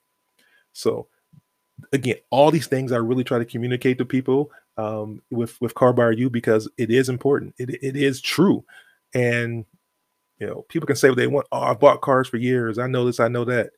So 0.73 1.07
again, 1.93 2.17
all 2.29 2.51
these 2.51 2.67
things 2.67 2.91
I 2.91 2.97
really 2.97 3.23
try 3.23 3.37
to 3.39 3.45
communicate 3.45 3.97
to 3.97 4.05
people 4.05 4.51
um, 4.77 5.21
with 5.29 5.59
with 5.61 5.75
Car 5.75 5.93
Buyer 5.93 6.11
U 6.13 6.29
because 6.29 6.69
it 6.77 6.89
is 6.89 7.09
important. 7.09 7.55
It 7.57 7.69
it 7.83 7.95
is 7.95 8.21
true, 8.21 8.63
and 9.13 9.65
you 10.39 10.47
know 10.47 10.65
people 10.69 10.87
can 10.87 10.95
say 10.95 11.09
what 11.09 11.17
they 11.17 11.27
want. 11.27 11.47
Oh, 11.51 11.59
I've 11.59 11.79
bought 11.79 12.01
cars 12.01 12.27
for 12.27 12.37
years. 12.37 12.77
I 12.77 12.87
know 12.87 13.05
this. 13.05 13.19
I 13.19 13.27
know 13.27 13.45
that. 13.45 13.71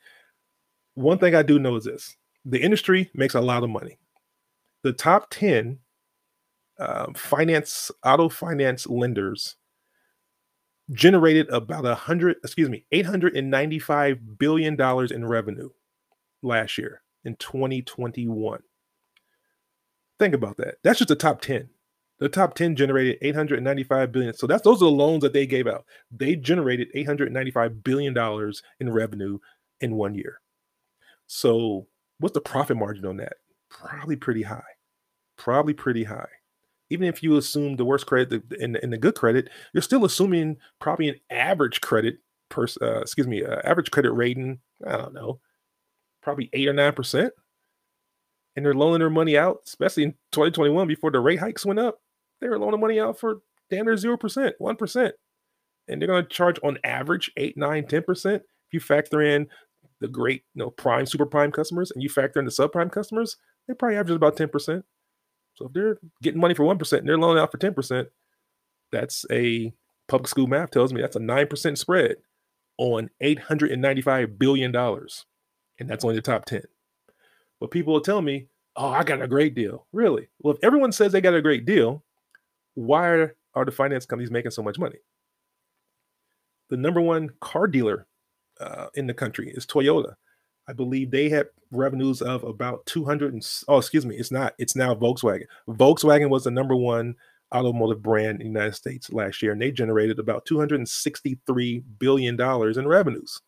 One 0.95 1.17
thing 1.17 1.35
I 1.35 1.43
do 1.43 1.59
know 1.59 1.75
is 1.75 1.85
this: 1.85 2.15
the 2.45 2.61
industry 2.61 3.09
makes 3.13 3.35
a 3.35 3.41
lot 3.41 3.63
of 3.63 3.69
money. 3.69 3.97
The 4.83 4.93
top 4.93 5.29
ten 5.29 5.79
uh, 6.79 7.07
finance 7.15 7.91
auto 8.03 8.29
finance 8.29 8.87
lenders 8.87 9.55
generated 10.91 11.49
about 11.49 11.85
a 11.85 11.95
hundred, 11.95 12.37
excuse 12.43 12.69
me, 12.69 12.85
eight 12.91 13.05
hundred 13.05 13.35
and 13.35 13.49
ninety-five 13.49 14.37
billion 14.37 14.75
dollars 14.75 15.11
in 15.11 15.25
revenue 15.25 15.69
last 16.41 16.77
year 16.77 17.01
in 17.23 17.35
2021. 17.37 18.59
Think 20.19 20.33
about 20.33 20.57
that. 20.57 20.75
That's 20.83 20.99
just 20.99 21.09
the 21.09 21.15
top 21.15 21.41
10. 21.41 21.69
The 22.19 22.29
top 22.29 22.53
10 22.53 22.75
generated 22.75 23.17
895 23.21 24.11
billion. 24.11 24.33
So 24.33 24.47
that's 24.47 24.61
those 24.61 24.81
are 24.81 24.85
the 24.85 24.91
loans 24.91 25.23
that 25.23 25.33
they 25.33 25.45
gave 25.45 25.67
out. 25.67 25.85
They 26.11 26.35
generated 26.35 26.89
895 26.93 27.83
billion 27.83 28.13
dollars 28.13 28.61
in 28.79 28.89
revenue 28.91 29.39
in 29.81 29.95
one 29.95 30.15
year. 30.15 30.39
So 31.27 31.87
what's 32.19 32.33
the 32.33 32.41
profit 32.41 32.77
margin 32.77 33.05
on 33.05 33.17
that? 33.17 33.33
Probably 33.69 34.15
pretty 34.15 34.43
high. 34.43 34.63
Probably 35.43 35.73
pretty 35.73 36.05
high. 36.05 36.29
Even 36.89 37.05
if 37.05 37.21
you 37.21 37.35
assume 37.35 37.75
the 37.75 37.83
worst 37.83 38.05
credit 38.05 38.43
and, 38.61 38.77
the 38.81 38.97
good 38.97 39.15
credit, 39.15 39.49
you're 39.73 39.81
still 39.81 40.05
assuming 40.05 40.55
probably 40.79 41.09
an 41.09 41.19
average 41.29 41.81
credit 41.81 42.19
per, 42.47 42.65
uh, 42.81 43.01
excuse 43.01 43.27
me, 43.27 43.43
uh, 43.43 43.59
average 43.65 43.91
credit 43.91 44.13
rating. 44.13 44.59
I 44.87 44.95
don't 44.95 45.13
know, 45.13 45.41
probably 46.21 46.49
eight 46.53 46.69
or 46.69 46.71
nine 46.71 46.93
percent, 46.93 47.33
and 48.55 48.65
they're 48.65 48.73
loaning 48.73 48.99
their 48.99 49.09
money 49.09 49.37
out, 49.37 49.57
especially 49.67 50.03
in 50.03 50.11
2021 50.31 50.87
before 50.87 51.11
the 51.11 51.19
rate 51.19 51.39
hikes 51.39 51.65
went 51.65 51.79
up. 51.79 51.99
They 52.39 52.47
were 52.47 52.57
loaning 52.57 52.79
money 52.79 53.01
out 53.01 53.19
for 53.19 53.41
damn 53.69 53.83
near 53.83 53.97
zero 53.97 54.15
percent, 54.15 54.55
one 54.59 54.77
percent, 54.77 55.13
and 55.89 56.01
they're 56.01 56.07
going 56.07 56.23
to 56.23 56.29
charge 56.29 56.57
on 56.63 56.77
average 56.85 57.29
eight, 57.35 57.57
nine, 57.57 57.85
ten 57.85 58.03
percent. 58.03 58.43
If 58.67 58.73
you 58.73 58.79
factor 58.79 59.21
in 59.21 59.47
the 59.99 60.07
great, 60.07 60.45
you 60.55 60.59
know, 60.63 60.69
prime, 60.69 61.05
super 61.05 61.25
prime 61.25 61.51
customers, 61.51 61.91
and 61.91 62.01
you 62.01 62.07
factor 62.07 62.39
in 62.39 62.45
the 62.45 62.51
subprime 62.51 62.89
customers, 62.89 63.35
they 63.67 63.73
probably 63.73 63.97
average 63.97 64.15
about 64.15 64.37
ten 64.37 64.47
percent. 64.47 64.85
So 65.55 65.67
if 65.67 65.73
they're 65.73 65.97
getting 66.21 66.41
money 66.41 66.53
for 66.53 66.63
one 66.63 66.77
percent 66.77 67.01
and 67.01 67.09
they're 67.09 67.17
loaning 67.17 67.41
out 67.41 67.51
for 67.51 67.57
ten 67.57 67.73
percent, 67.73 68.09
that's 68.91 69.25
a 69.31 69.73
public 70.07 70.27
school 70.27 70.47
math 70.47 70.71
tells 70.71 70.93
me 70.93 71.01
that's 71.01 71.15
a 71.15 71.19
nine 71.19 71.47
percent 71.47 71.77
spread 71.77 72.17
on 72.77 73.09
eight 73.21 73.39
hundred 73.39 73.71
and 73.71 73.81
ninety-five 73.81 74.37
billion 74.39 74.71
dollars 74.71 75.25
and 75.79 75.89
that's 75.89 76.03
only 76.03 76.15
the 76.15 76.21
top 76.21 76.45
10. 76.45 76.63
But 77.59 77.71
people 77.71 77.93
will 77.93 78.01
tell 78.01 78.21
me, 78.21 78.47
oh, 78.75 78.89
I 78.89 79.03
got 79.03 79.21
a 79.21 79.27
great 79.27 79.55
deal. 79.55 79.87
Really? 79.91 80.29
Well, 80.39 80.53
if 80.53 80.59
everyone 80.63 80.91
says 80.91 81.11
they 81.11 81.21
got 81.21 81.33
a 81.33 81.41
great 81.41 81.65
deal, 81.65 82.03
why 82.75 83.07
are, 83.07 83.35
are 83.53 83.65
the 83.65 83.71
finance 83.71 84.05
companies 84.05 84.31
making 84.31 84.51
so 84.51 84.63
much 84.63 84.79
money? 84.79 84.97
The 86.69 86.77
number 86.77 87.01
one 87.01 87.29
car 87.41 87.67
dealer 87.67 88.07
uh, 88.59 88.87
in 88.95 89.07
the 89.07 89.13
country 89.13 89.51
is 89.53 89.65
Toyota. 89.65 90.13
I 90.67 90.73
believe 90.73 91.11
they 91.11 91.29
had 91.29 91.47
revenues 91.71 92.21
of 92.21 92.43
about 92.43 92.85
200 92.85 93.33
and, 93.33 93.47
oh, 93.67 93.77
excuse 93.77 94.05
me, 94.05 94.15
it's 94.15 94.31
not, 94.31 94.53
it's 94.57 94.75
now 94.75 94.95
Volkswagen. 94.95 95.45
Volkswagen 95.67 96.29
was 96.29 96.45
the 96.45 96.51
number 96.51 96.75
one 96.75 97.15
automotive 97.53 98.01
brand 98.01 98.41
in 98.41 98.53
the 98.53 98.59
United 98.59 98.75
States 98.75 99.11
last 99.11 99.41
year, 99.41 99.51
and 99.51 99.61
they 99.61 99.71
generated 99.71 100.19
about 100.19 100.45
$263 100.45 101.83
billion 101.99 102.39
in 102.39 102.87
revenues. 102.87 103.41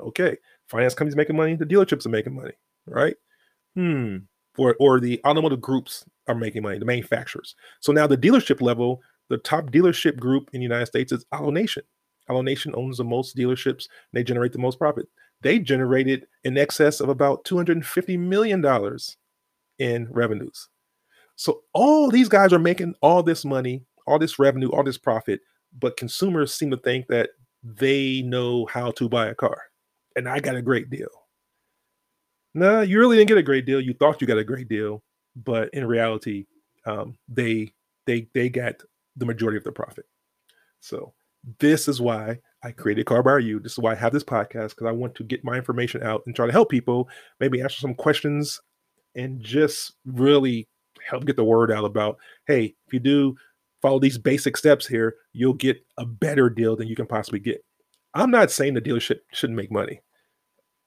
Okay 0.00 0.36
finance 0.72 0.94
companies 0.94 1.16
making 1.16 1.36
money, 1.36 1.54
the 1.54 1.66
dealerships 1.66 2.06
are 2.06 2.10
making 2.10 2.34
money, 2.34 2.54
right? 2.86 3.14
Hmm. 3.76 4.16
Or, 4.58 4.74
or 4.80 5.00
the 5.00 5.20
automotive 5.24 5.60
groups 5.60 6.04
are 6.26 6.34
making 6.34 6.62
money, 6.62 6.78
the 6.78 6.84
manufacturers. 6.84 7.54
So 7.80 7.92
now 7.92 8.06
the 8.06 8.16
dealership 8.16 8.60
level, 8.60 9.00
the 9.28 9.38
top 9.38 9.66
dealership 9.66 10.18
group 10.18 10.50
in 10.52 10.60
the 10.60 10.64
United 10.64 10.86
States 10.86 11.12
is 11.12 11.24
AutoNation. 11.32 11.82
AutoNation 12.28 12.76
owns 12.76 12.98
the 12.98 13.04
most 13.04 13.36
dealerships. 13.36 13.86
They 14.12 14.24
generate 14.24 14.52
the 14.52 14.58
most 14.58 14.78
profit. 14.78 15.08
They 15.42 15.58
generated 15.58 16.26
in 16.44 16.56
excess 16.56 17.00
of 17.00 17.08
about 17.08 17.44
$250 17.44 18.18
million 18.18 18.64
in 19.78 20.08
revenues. 20.10 20.68
So 21.36 21.62
all 21.72 22.10
these 22.10 22.28
guys 22.28 22.52
are 22.52 22.58
making 22.58 22.94
all 23.02 23.22
this 23.22 23.44
money, 23.44 23.82
all 24.06 24.18
this 24.18 24.38
revenue, 24.38 24.68
all 24.68 24.84
this 24.84 24.98
profit, 24.98 25.40
but 25.78 25.96
consumers 25.96 26.54
seem 26.54 26.70
to 26.70 26.76
think 26.76 27.08
that 27.08 27.30
they 27.62 28.22
know 28.22 28.66
how 28.66 28.90
to 28.92 29.08
buy 29.08 29.26
a 29.26 29.34
car 29.34 29.62
and 30.16 30.28
I 30.28 30.40
got 30.40 30.56
a 30.56 30.62
great 30.62 30.90
deal. 30.90 31.08
No, 32.54 32.82
you 32.82 32.98
really 32.98 33.16
didn't 33.16 33.28
get 33.28 33.38
a 33.38 33.42
great 33.42 33.66
deal. 33.66 33.80
You 33.80 33.94
thought 33.94 34.20
you 34.20 34.26
got 34.26 34.38
a 34.38 34.44
great 34.44 34.68
deal, 34.68 35.02
but 35.36 35.70
in 35.72 35.86
reality, 35.86 36.46
um, 36.84 37.16
they 37.28 37.72
they 38.06 38.28
they 38.34 38.48
got 38.48 38.74
the 39.16 39.26
majority 39.26 39.56
of 39.56 39.64
the 39.64 39.72
profit. 39.72 40.04
So 40.80 41.14
this 41.58 41.88
is 41.88 42.00
why 42.00 42.40
I 42.64 42.70
created 42.70 43.06
Car 43.06 43.22
Buyer 43.22 43.40
U. 43.40 43.60
This 43.60 43.72
is 43.72 43.78
why 43.78 43.92
I 43.92 43.96
have 43.96 44.12
this 44.12 44.24
podcast 44.24 44.70
because 44.70 44.86
I 44.86 44.92
want 44.92 45.14
to 45.16 45.24
get 45.24 45.44
my 45.44 45.56
information 45.56 46.02
out 46.02 46.22
and 46.26 46.34
try 46.34 46.46
to 46.46 46.52
help 46.52 46.70
people, 46.70 47.08
maybe 47.40 47.60
answer 47.60 47.80
some 47.80 47.94
questions, 47.94 48.60
and 49.14 49.42
just 49.42 49.94
really 50.06 50.68
help 51.06 51.24
get 51.24 51.36
the 51.36 51.44
word 51.44 51.72
out 51.72 51.84
about 51.84 52.16
hey, 52.46 52.74
if 52.86 52.92
you 52.92 53.00
do 53.00 53.34
follow 53.80 53.98
these 53.98 54.18
basic 54.18 54.56
steps 54.56 54.86
here, 54.86 55.16
you'll 55.32 55.54
get 55.54 55.84
a 55.98 56.06
better 56.06 56.48
deal 56.48 56.76
than 56.76 56.86
you 56.86 56.94
can 56.94 57.06
possibly 57.06 57.40
get. 57.40 57.64
I'm 58.14 58.30
not 58.30 58.50
saying 58.50 58.74
the 58.74 58.80
dealership 58.80 59.18
shouldn't 59.32 59.56
make 59.56 59.72
money. 59.72 60.00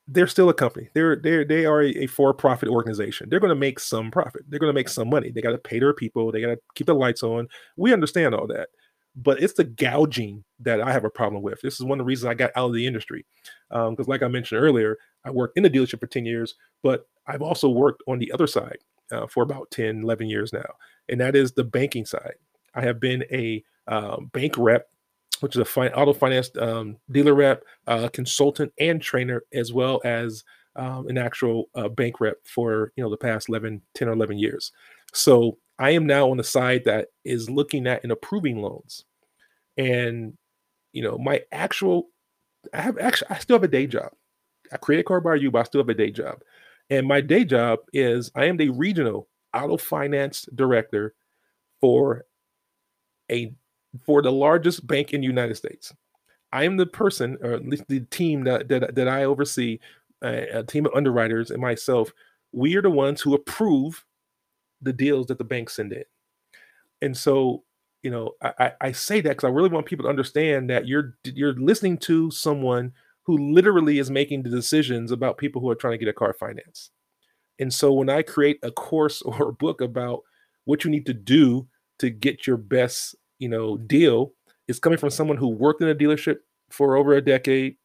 They're 0.07 0.27
still 0.27 0.49
a 0.49 0.53
company. 0.53 0.89
They're 0.93 1.15
they're 1.15 1.43
they 1.43 1.65
are 1.65 1.81
a, 1.81 1.89
a 2.03 2.07
for-profit 2.07 2.69
organization. 2.69 3.27
They're 3.29 3.39
going 3.39 3.49
to 3.49 3.55
make 3.55 3.79
some 3.79 4.11
profit. 4.11 4.43
They're 4.47 4.59
going 4.59 4.69
to 4.69 4.79
make 4.79 4.89
some 4.89 5.09
money. 5.09 5.31
They 5.31 5.41
got 5.41 5.51
to 5.51 5.57
pay 5.57 5.79
their 5.79 5.93
people. 5.93 6.31
They 6.31 6.41
got 6.41 6.49
to 6.49 6.59
keep 6.75 6.87
the 6.87 6.93
lights 6.93 7.23
on. 7.23 7.47
We 7.75 7.91
understand 7.91 8.35
all 8.35 8.47
that. 8.47 8.69
But 9.15 9.41
it's 9.41 9.53
the 9.53 9.63
gouging 9.63 10.43
that 10.59 10.81
I 10.81 10.91
have 10.91 11.05
a 11.05 11.09
problem 11.09 11.41
with. 11.41 11.61
This 11.61 11.75
is 11.75 11.85
one 11.85 11.99
of 11.99 12.05
the 12.05 12.07
reasons 12.07 12.29
I 12.29 12.33
got 12.33 12.51
out 12.55 12.67
of 12.67 12.73
the 12.73 12.85
industry. 12.85 13.25
Because, 13.69 13.99
um, 13.99 14.05
like 14.07 14.23
I 14.23 14.27
mentioned 14.27 14.61
earlier, 14.61 14.97
I 15.23 15.31
worked 15.31 15.57
in 15.57 15.63
the 15.63 15.69
dealership 15.69 15.99
for 15.99 16.07
10 16.07 16.25
years, 16.25 16.55
but 16.83 17.07
I've 17.27 17.41
also 17.41 17.69
worked 17.69 18.03
on 18.07 18.19
the 18.19 18.31
other 18.31 18.47
side 18.47 18.77
uh, 19.11 19.27
for 19.27 19.43
about 19.43 19.71
10, 19.71 20.03
11 20.03 20.27
years 20.27 20.53
now, 20.53 20.65
and 21.09 21.19
that 21.21 21.35
is 21.35 21.53
the 21.53 21.63
banking 21.63 22.05
side. 22.05 22.35
I 22.73 22.81
have 22.81 22.99
been 22.99 23.23
a 23.31 23.63
um, 23.87 24.29
bank 24.33 24.57
rep, 24.57 24.89
which 25.39 25.55
is 25.55 25.61
a 25.61 25.65
fi- 25.65 25.89
auto 25.89 26.13
finance 26.13 26.49
um, 26.59 26.97
dealer 27.11 27.33
rep, 27.33 27.63
uh, 27.87 28.09
consultant, 28.09 28.73
and 28.79 29.01
trainer, 29.01 29.43
as 29.53 29.71
well 29.71 30.01
as 30.03 30.43
um, 30.75 31.07
an 31.07 31.17
actual 31.17 31.69
uh, 31.75 31.87
bank 31.87 32.19
rep 32.19 32.37
for 32.43 32.91
you 32.95 33.03
know 33.03 33.09
the 33.09 33.17
past 33.17 33.49
11, 33.49 33.81
10 33.93 34.09
or 34.09 34.13
11 34.13 34.37
years. 34.37 34.71
So 35.13 35.57
I 35.77 35.91
am 35.91 36.05
now 36.05 36.29
on 36.29 36.37
the 36.37 36.43
side 36.43 36.85
that 36.85 37.09
is 37.23 37.49
looking 37.49 37.87
at 37.87 38.03
and 38.03 38.11
approving 38.11 38.61
loans. 38.61 39.05
And, 39.77 40.37
you 40.93 41.03
know, 41.03 41.17
my 41.17 41.41
actual, 41.51 42.07
I 42.73 42.81
have 42.81 42.97
actually, 42.97 43.27
I 43.31 43.39
still 43.39 43.55
have 43.55 43.63
a 43.63 43.67
day 43.67 43.87
job. 43.87 44.11
I 44.71 44.77
create 44.77 45.05
Car 45.05 45.21
Buyer 45.21 45.35
U, 45.35 45.51
but 45.51 45.59
I 45.59 45.63
still 45.63 45.81
have 45.81 45.89
a 45.89 45.93
day 45.93 46.11
job. 46.11 46.41
And 46.89 47.07
my 47.07 47.21
day 47.21 47.43
job 47.43 47.79
is 47.93 48.31
I 48.35 48.45
am 48.45 48.57
the 48.57 48.69
regional 48.69 49.27
auto 49.53 49.77
finance 49.77 50.47
director 50.53 51.13
for 51.81 52.25
a 53.31 53.53
for 54.05 54.21
the 54.21 54.31
largest 54.31 54.85
bank 54.85 55.13
in 55.13 55.21
the 55.21 55.27
United 55.27 55.55
States. 55.55 55.93
I 56.51 56.63
am 56.63 56.77
the 56.77 56.85
person, 56.85 57.37
or 57.41 57.53
at 57.53 57.65
least 57.65 57.87
the 57.87 58.01
team 58.01 58.43
that 58.43 58.69
that, 58.69 58.95
that 58.95 59.07
I 59.07 59.23
oversee, 59.23 59.79
a, 60.23 60.59
a 60.59 60.63
team 60.63 60.85
of 60.85 60.93
underwriters 60.95 61.51
and 61.51 61.61
myself. 61.61 62.13
We 62.51 62.75
are 62.75 62.81
the 62.81 62.89
ones 62.89 63.21
who 63.21 63.33
approve 63.33 64.05
the 64.85 64.93
deals 64.93 65.27
that 65.27 65.37
the 65.37 65.43
banks 65.43 65.75
send 65.75 65.91
in. 65.91 66.03
And 67.01 67.17
so, 67.17 67.63
you 68.03 68.11
know, 68.11 68.31
I, 68.41 68.71
I 68.79 68.91
say 68.91 69.19
that 69.21 69.29
because 69.29 69.43
I 69.43 69.51
really 69.51 69.69
want 69.69 69.85
people 69.87 70.03
to 70.03 70.09
understand 70.09 70.69
that 70.69 70.87
you're 70.87 71.17
you're 71.23 71.53
listening 71.55 71.97
to 71.99 72.31
someone 72.31 72.93
who 73.23 73.51
literally 73.53 73.99
is 73.99 74.11
making 74.11 74.43
the 74.43 74.49
decisions 74.49 75.11
about 75.11 75.37
people 75.37 75.59
who 75.59 75.69
are 75.69 75.75
trying 75.75 75.93
to 75.93 75.97
get 75.97 76.07
a 76.07 76.13
car 76.13 76.33
finance. 76.33 76.91
And 77.59 77.73
so 77.73 77.91
when 77.91 78.09
I 78.09 78.21
create 78.21 78.59
a 78.63 78.71
course 78.71 79.21
or 79.23 79.49
a 79.49 79.53
book 79.53 79.81
about 79.81 80.21
what 80.65 80.83
you 80.83 80.91
need 80.91 81.05
to 81.07 81.13
do 81.13 81.67
to 81.99 82.09
get 82.09 82.47
your 82.47 82.57
best, 82.57 83.15
you 83.39 83.49
know, 83.49 83.77
deal, 83.77 84.33
it's 84.67 84.79
coming 84.79 84.99
from 84.99 85.09
someone 85.09 85.37
who 85.37 85.47
worked 85.47 85.81
in 85.81 85.89
a 85.89 85.95
dealership 85.95 86.37
for 86.69 86.95
over 86.95 87.13
a 87.13 87.21
decade, 87.21 87.77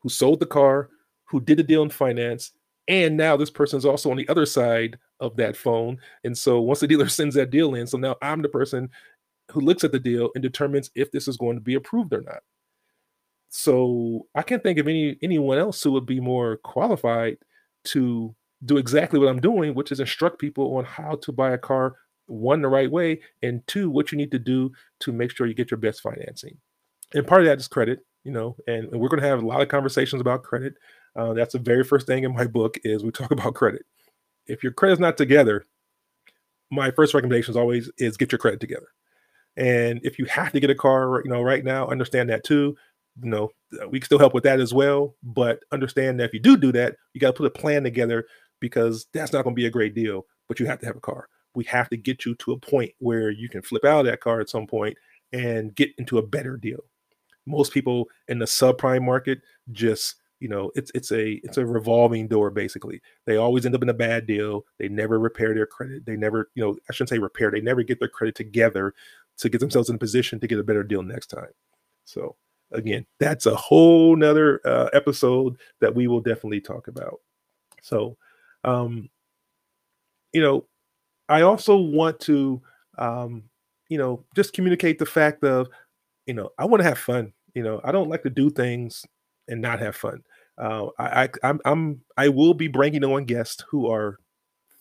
who 0.00 0.08
sold 0.08 0.40
the 0.40 0.46
car, 0.46 0.90
who 1.24 1.40
did 1.40 1.58
the 1.58 1.62
deal 1.62 1.82
in 1.82 1.90
finance, 1.90 2.52
and 2.88 3.16
now 3.16 3.36
this 3.36 3.50
person 3.50 3.76
is 3.76 3.84
also 3.84 4.10
on 4.10 4.16
the 4.16 4.28
other 4.28 4.46
side 4.46 4.98
of 5.20 5.36
that 5.36 5.56
phone. 5.56 5.98
And 6.24 6.36
so 6.36 6.60
once 6.60 6.80
the 6.80 6.86
dealer 6.86 7.08
sends 7.08 7.34
that 7.34 7.50
deal 7.50 7.74
in, 7.74 7.86
so 7.86 7.98
now 7.98 8.16
I'm 8.22 8.42
the 8.42 8.48
person 8.48 8.88
who 9.50 9.60
looks 9.60 9.84
at 9.84 9.92
the 9.92 9.98
deal 10.00 10.30
and 10.34 10.42
determines 10.42 10.90
if 10.94 11.10
this 11.10 11.28
is 11.28 11.36
going 11.36 11.56
to 11.56 11.62
be 11.62 11.74
approved 11.74 12.12
or 12.12 12.22
not. 12.22 12.42
So 13.50 14.26
I 14.34 14.42
can't 14.42 14.62
think 14.62 14.78
of 14.78 14.88
any 14.88 15.16
anyone 15.22 15.58
else 15.58 15.82
who 15.82 15.92
would 15.92 16.04
be 16.04 16.20
more 16.20 16.58
qualified 16.58 17.38
to 17.84 18.34
do 18.64 18.76
exactly 18.76 19.18
what 19.18 19.28
I'm 19.28 19.40
doing, 19.40 19.74
which 19.74 19.92
is 19.92 20.00
instruct 20.00 20.38
people 20.38 20.76
on 20.76 20.84
how 20.84 21.16
to 21.22 21.32
buy 21.32 21.52
a 21.52 21.58
car, 21.58 21.94
one 22.26 22.60
the 22.60 22.68
right 22.68 22.90
way, 22.90 23.20
and 23.42 23.66
two, 23.66 23.88
what 23.88 24.12
you 24.12 24.18
need 24.18 24.32
to 24.32 24.38
do 24.38 24.70
to 25.00 25.12
make 25.12 25.30
sure 25.30 25.46
you 25.46 25.54
get 25.54 25.70
your 25.70 25.78
best 25.78 26.02
financing. 26.02 26.58
And 27.14 27.26
part 27.26 27.40
of 27.40 27.46
that 27.46 27.58
is 27.58 27.68
credit, 27.68 28.00
you 28.24 28.32
know, 28.32 28.56
and, 28.66 28.88
and 28.92 29.00
we're 29.00 29.08
going 29.08 29.22
to 29.22 29.28
have 29.28 29.42
a 29.42 29.46
lot 29.46 29.62
of 29.62 29.68
conversations 29.68 30.20
about 30.20 30.42
credit. 30.42 30.74
Uh, 31.16 31.32
that's 31.32 31.52
the 31.52 31.58
very 31.58 31.84
first 31.84 32.06
thing 32.06 32.24
in 32.24 32.34
my 32.34 32.46
book 32.46 32.78
is 32.84 33.04
we 33.04 33.10
talk 33.10 33.30
about 33.32 33.54
credit 33.54 33.84
if 34.48 34.62
your 34.62 34.72
credit's 34.72 35.00
not 35.00 35.16
together, 35.16 35.66
my 36.70 36.90
first 36.90 37.14
recommendation 37.14 37.52
is 37.52 37.56
always 37.56 37.90
is 37.98 38.16
get 38.16 38.32
your 38.32 38.38
credit 38.38 38.60
together. 38.60 38.88
And 39.56 40.00
if 40.02 40.18
you 40.18 40.24
have 40.26 40.52
to 40.52 40.60
get 40.60 40.70
a 40.70 40.74
car, 40.74 41.22
you 41.24 41.30
know, 41.30 41.42
right 41.42 41.64
now, 41.64 41.86
understand 41.88 42.30
that 42.30 42.44
too. 42.44 42.76
You 43.22 43.30
know, 43.30 43.50
we 43.90 44.00
can 44.00 44.06
still 44.06 44.18
help 44.18 44.34
with 44.34 44.44
that 44.44 44.60
as 44.60 44.72
well. 44.72 45.14
But 45.22 45.60
understand 45.72 46.18
that 46.18 46.24
if 46.24 46.34
you 46.34 46.40
do 46.40 46.56
do 46.56 46.72
that, 46.72 46.96
you 47.12 47.20
got 47.20 47.28
to 47.28 47.32
put 47.36 47.46
a 47.46 47.50
plan 47.50 47.82
together 47.82 48.26
because 48.60 49.06
that's 49.12 49.32
not 49.32 49.44
going 49.44 49.54
to 49.54 49.60
be 49.60 49.66
a 49.66 49.70
great 49.70 49.94
deal. 49.94 50.26
But 50.46 50.60
you 50.60 50.66
have 50.66 50.78
to 50.80 50.86
have 50.86 50.96
a 50.96 51.00
car. 51.00 51.28
We 51.54 51.64
have 51.64 51.88
to 51.90 51.96
get 51.96 52.24
you 52.24 52.34
to 52.36 52.52
a 52.52 52.58
point 52.58 52.92
where 52.98 53.30
you 53.30 53.48
can 53.48 53.62
flip 53.62 53.84
out 53.84 54.00
of 54.00 54.06
that 54.06 54.20
car 54.20 54.40
at 54.40 54.48
some 54.48 54.66
point 54.66 54.96
and 55.32 55.74
get 55.74 55.90
into 55.98 56.18
a 56.18 56.26
better 56.26 56.56
deal. 56.56 56.84
Most 57.46 57.72
people 57.72 58.06
in 58.28 58.38
the 58.38 58.44
subprime 58.44 59.04
market 59.04 59.40
just 59.72 60.16
you 60.40 60.48
know 60.48 60.70
it's 60.74 60.90
it's 60.94 61.10
a 61.12 61.32
it's 61.44 61.56
a 61.58 61.66
revolving 61.66 62.28
door 62.28 62.50
basically. 62.50 63.00
They 63.26 63.36
always 63.36 63.66
end 63.66 63.74
up 63.74 63.82
in 63.82 63.88
a 63.88 63.94
bad 63.94 64.26
deal. 64.26 64.64
They 64.78 64.88
never 64.88 65.18
repair 65.18 65.54
their 65.54 65.66
credit. 65.66 66.06
They 66.06 66.16
never 66.16 66.50
you 66.54 66.64
know 66.64 66.76
i 66.88 66.92
shouldn't 66.92 67.10
say 67.10 67.18
repair. 67.18 67.50
They 67.50 67.60
never 67.60 67.82
get 67.82 67.98
their 68.00 68.08
credit 68.08 68.34
together 68.34 68.94
to 69.38 69.48
get 69.48 69.60
themselves 69.60 69.88
in 69.88 69.96
a 69.96 69.98
position 69.98 70.40
to 70.40 70.46
get 70.46 70.58
a 70.58 70.64
better 70.64 70.82
deal 70.82 71.02
next 71.02 71.28
time. 71.28 71.50
So 72.04 72.36
again 72.72 73.06
that's 73.18 73.46
a 73.46 73.56
whole 73.56 74.14
nother 74.16 74.60
uh, 74.64 74.88
episode 74.92 75.56
that 75.80 75.94
we 75.94 76.06
will 76.06 76.20
definitely 76.20 76.60
talk 76.60 76.88
about. 76.88 77.20
So 77.82 78.16
um 78.64 79.08
you 80.32 80.40
know 80.42 80.66
i 81.28 81.42
also 81.42 81.76
want 81.76 82.18
to 82.20 82.60
um 82.98 83.42
you 83.88 83.96
know 83.98 84.24
just 84.34 84.52
communicate 84.52 84.98
the 84.98 85.06
fact 85.06 85.44
of 85.44 85.68
you 86.26 86.34
know 86.34 86.50
i 86.58 86.64
want 86.64 86.82
to 86.82 86.88
have 86.88 86.98
fun. 86.98 87.32
You 87.54 87.62
know 87.62 87.80
i 87.84 87.92
don't 87.92 88.08
like 88.08 88.22
to 88.24 88.30
do 88.30 88.50
things 88.50 89.04
and 89.48 89.60
not 89.60 89.80
have 89.80 89.96
fun. 89.96 90.22
Uh, 90.58 90.88
I, 90.98 91.24
I 91.24 91.28
I'm, 91.44 91.60
I'm 91.64 92.00
I 92.16 92.28
will 92.28 92.54
be 92.54 92.68
bringing 92.68 93.04
on 93.04 93.24
guests 93.24 93.64
who 93.70 93.90
are 93.90 94.18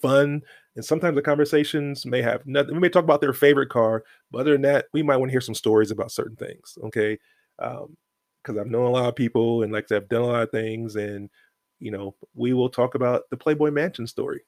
fun, 0.02 0.42
and 0.76 0.86
sometimes 0.86 1.16
the 1.16 1.22
conversations 1.22 2.06
may 2.06 2.22
have 2.22 2.46
nothing. 2.46 2.74
We 2.76 2.80
may 2.82 2.90
talk 2.90 3.04
about 3.04 3.22
their 3.22 3.34
favorite 3.34 3.70
car, 3.70 4.04
but 4.32 4.40
other 4.40 4.54
than 4.54 4.64
that, 4.64 4.86
we 4.94 5.04
might 5.04 5.18
want 5.18 5.30
to 5.30 5.34
hear 5.34 5.42
some 5.42 5.56
stories 5.56 5.92
about 5.92 6.12
certain 6.12 6.36
things. 6.36 6.78
Okay, 6.86 7.18
because 7.58 7.88
um, 8.58 8.60
I've 8.60 8.68
known 8.68 8.86
a 8.88 8.92
lot 8.92 9.10
of 9.10 9.16
people 9.16 9.64
and 9.64 9.74
like 9.74 9.92
I've 9.92 10.10
done 10.10 10.22
a 10.22 10.28
lot 10.28 10.44
of 10.44 10.52
things, 10.52 10.96
and 10.96 11.30
you 11.80 11.92
know 11.92 12.16
we 12.36 12.54
will 12.54 12.70
talk 12.70 12.96
about 12.96 13.24
the 13.30 13.38
Playboy 13.38 13.72
Mansion 13.72 14.08
story. 14.08 14.42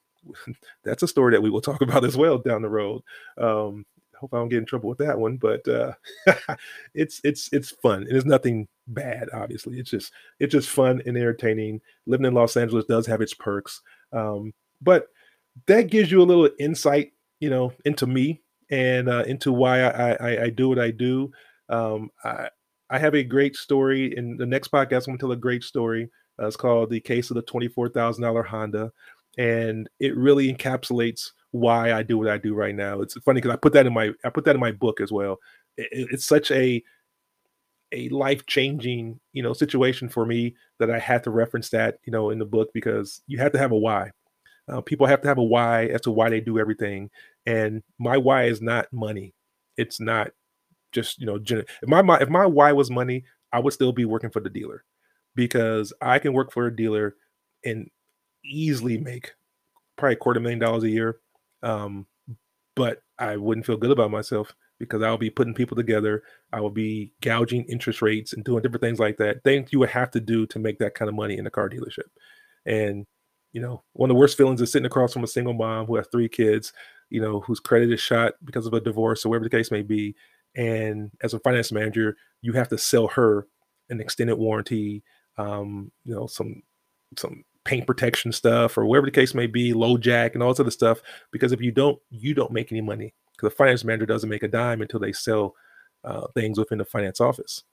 That's 0.84 1.04
a 1.04 1.08
story 1.08 1.34
that 1.34 1.42
we 1.44 1.50
will 1.50 1.62
talk 1.62 1.82
about 1.84 2.06
as 2.06 2.18
well 2.18 2.38
down 2.40 2.62
the 2.62 2.70
road. 2.70 3.02
Um, 3.38 3.86
hope 4.20 4.34
I 4.34 4.38
don't 4.38 4.50
get 4.50 4.60
in 4.60 4.66
trouble 4.66 4.90
with 4.90 4.98
that 5.00 5.18
one, 5.18 5.38
but 5.38 5.68
uh, 5.68 5.94
it's 6.94 7.22
it's 7.24 7.50
it's 7.54 7.72
fun 7.72 8.04
and 8.04 8.16
it's 8.16 8.26
nothing 8.26 8.68
bad. 8.88 9.30
Obviously, 9.34 9.80
it's 9.80 9.92
just 9.92 10.12
it's 10.40 10.52
just 10.52 10.70
fun 10.70 11.02
and 11.06 11.18
entertaining. 11.18 11.82
Living 12.06 12.26
in 12.26 12.34
Los 12.34 12.58
Angeles 12.58 12.86
does 12.86 13.06
have 13.08 13.22
its 13.22 13.34
perks, 13.34 13.82
um, 14.12 14.54
but 14.82 15.08
that 15.68 15.90
gives 15.90 16.12
you 16.12 16.22
a 16.22 16.24
little 16.24 16.50
insight, 16.60 17.14
you 17.40 17.50
know, 17.50 17.74
into 17.86 18.08
me 18.08 18.42
and 18.70 19.10
uh, 19.10 19.24
into 19.26 19.52
why 19.52 19.82
I, 19.82 20.12
I, 20.12 20.44
I 20.44 20.50
do 20.50 20.70
what 20.70 20.80
I 20.80 20.92
do. 20.92 21.32
Um, 21.70 22.10
I 22.24 22.50
I 22.90 22.98
have 22.98 23.16
a 23.16 23.24
great 23.24 23.56
story 23.56 24.16
in 24.18 24.38
the 24.38 24.46
next 24.46 24.72
podcast. 24.72 25.08
I'm 25.08 25.14
gonna 25.14 25.20
tell 25.20 25.32
a 25.32 25.38
great 25.38 25.64
story. 25.64 26.10
Uh, 26.42 26.48
it's 26.48 26.56
called 26.56 26.90
the 26.90 27.00
case 27.00 27.30
of 27.30 27.36
the 27.36 27.42
twenty 27.44 27.68
four 27.68 27.90
thousand 27.90 28.24
dollar 28.24 28.44
Honda, 28.44 28.92
and 29.38 29.90
it 30.00 30.16
really 30.18 30.54
encapsulates 30.54 31.32
why 31.52 31.94
I 31.94 32.04
do 32.04 32.18
what 32.18 32.30
I 32.30 32.38
do 32.38 32.54
right 32.54 32.76
now. 32.76 33.02
It's 33.02 33.16
funny 33.20 33.42
because 33.42 33.54
I 33.54 33.58
put 33.58 33.74
that 33.74 33.88
in 33.88 33.94
my 33.94 34.12
I 34.24 34.30
put 34.30 34.46
that 34.46 34.56
in 34.56 34.62
my 34.62 34.72
book 34.72 35.02
as 35.02 35.12
well. 35.12 35.40
It, 35.78 36.08
it's 36.12 36.26
such 36.26 36.52
a 36.52 36.84
a 37.92 38.08
life 38.10 38.46
changing 38.46 39.20
you 39.34 39.42
know 39.42 39.54
situation 39.54 40.10
for 40.10 40.26
me 40.26 40.56
that 40.80 40.92
I 40.92 41.00
had 41.00 41.24
to 41.24 41.32
reference 41.32 41.70
that 41.70 42.00
you 42.06 42.12
know 42.12 42.30
in 42.30 42.40
the 42.40 42.46
book 42.46 42.70
because 42.74 43.22
you 43.28 43.40
have 43.40 43.52
to 43.54 43.58
have 43.60 43.72
a 43.72 43.78
why. 43.78 44.12
Uh, 44.68 44.82
people 44.82 45.08
have 45.08 45.22
to 45.22 45.28
have 45.28 45.40
a 45.40 45.44
why 45.44 45.86
as 45.88 46.02
to 46.02 46.12
why 46.12 46.30
they 46.30 46.40
do 46.40 46.60
everything, 46.60 47.10
and 47.46 47.82
my 47.98 48.18
why 48.18 48.44
is 48.44 48.62
not 48.62 48.92
money. 48.94 49.34
It's 49.78 50.00
not 50.00 50.32
just 50.92 51.20
you 51.20 51.26
know 51.26 51.40
if 51.48 51.88
my 51.88 52.20
if 52.20 52.30
my 52.30 52.46
why 52.46 52.72
was 52.74 52.92
money, 52.92 53.24
I 53.52 53.60
would 53.60 53.74
still 53.74 53.92
be 53.92 54.06
working 54.06 54.30
for 54.30 54.40
the 54.40 54.50
dealer 54.50 54.84
because 55.36 55.94
I 56.02 56.20
can 56.20 56.34
work 56.34 56.52
for 56.52 56.68
a 56.68 56.76
dealer 56.76 57.16
and 57.66 57.90
easily 58.46 58.98
make 58.98 59.34
probably 59.98 60.14
a 60.14 60.18
quarter 60.18 60.40
million 60.40 60.60
dollars 60.60 60.84
a 60.84 60.90
year 60.90 61.20
um, 61.64 62.06
but 62.76 63.02
I 63.18 63.38
wouldn't 63.38 63.66
feel 63.66 63.78
good 63.78 63.92
about 63.92 64.12
myself 64.12 64.54
because 64.80 65.04
I'll 65.04 65.18
be 65.18 65.30
putting 65.30 65.54
people 65.54 65.76
together. 65.76 66.24
I 66.54 66.62
will 66.62 66.70
be 66.70 67.12
gouging 67.22 67.66
interest 67.66 68.02
rates 68.02 68.34
and 68.34 68.44
doing 68.44 68.62
different 68.62 68.82
things 68.82 69.00
like 69.00 69.18
that. 69.18 69.44
Things 69.44 69.74
you 69.74 69.80
would 69.80 69.90
have 69.90 70.12
to 70.12 70.22
do 70.22 70.46
to 70.48 70.60
make 70.60 70.80
that 70.80 70.96
kind 70.96 71.10
of 71.10 71.16
money 71.16 71.38
in 71.38 71.46
a 71.46 71.52
car 71.52 71.70
dealership. 71.70 72.08
And, 72.66 73.06
you 73.52 73.62
know, 73.62 73.84
one 73.94 74.10
of 74.10 74.16
the 74.16 74.20
worst 74.20 74.38
feelings 74.38 74.62
is 74.62 74.72
sitting 74.72 74.86
across 74.86 75.12
from 75.12 75.24
a 75.24 75.28
single 75.28 75.54
mom 75.54 75.86
who 75.86 75.98
has 75.98 76.08
three 76.12 76.30
kids, 76.30 76.72
you 77.10 77.20
know, 77.20 77.42
whose 77.42 77.60
credit 77.60 77.92
is 77.92 78.00
shot 78.00 78.34
because 78.46 78.66
of 78.66 78.74
a 78.74 78.80
divorce 78.80 79.26
or 79.26 79.30
whatever 79.30 79.46
the 79.46 79.50
case 79.50 79.72
may 79.72 79.82
be. 79.82 80.16
And 80.56 81.12
as 81.22 81.34
a 81.34 81.40
finance 81.40 81.72
manager, 81.72 82.16
you 82.42 82.54
have 82.54 82.70
to 82.70 82.78
sell 82.78 83.08
her 83.08 83.48
an 83.90 84.00
extended 84.00 84.38
warranty, 84.38 85.04
um, 85.38 85.92
you 86.06 86.16
know, 86.16 86.28
some 86.28 86.62
some 87.18 87.44
paint 87.70 87.86
protection 87.86 88.32
stuff 88.32 88.80
or 88.80 88.86
whatever 88.88 89.06
the 89.06 89.12
case 89.12 89.36
may 89.36 89.46
be, 89.46 89.74
LoJack 89.74 90.34
and 90.34 90.42
all 90.42 90.50
this 90.50 90.60
other 90.60 90.72
stuff. 90.72 91.02
Because 91.30 91.52
if 91.52 91.62
you 91.62 91.72
don't, 91.72 92.00
you 92.10 92.34
don't 92.34 92.52
make 92.52 92.72
any 92.72 92.82
money 92.82 93.14
because 93.32 93.52
the 93.52 93.56
finance 93.56 93.84
manager 93.84 94.08
doesn't 94.08 94.30
make 94.30 94.42
a 94.42 94.48
dime 94.48 94.82
until 94.82 95.00
they 95.00 95.12
sell 95.12 95.54
uh, 96.04 96.26
things 96.34 96.58
within 96.58 96.80
the 96.80 96.86
finance 96.86 97.22
office. 97.22 97.64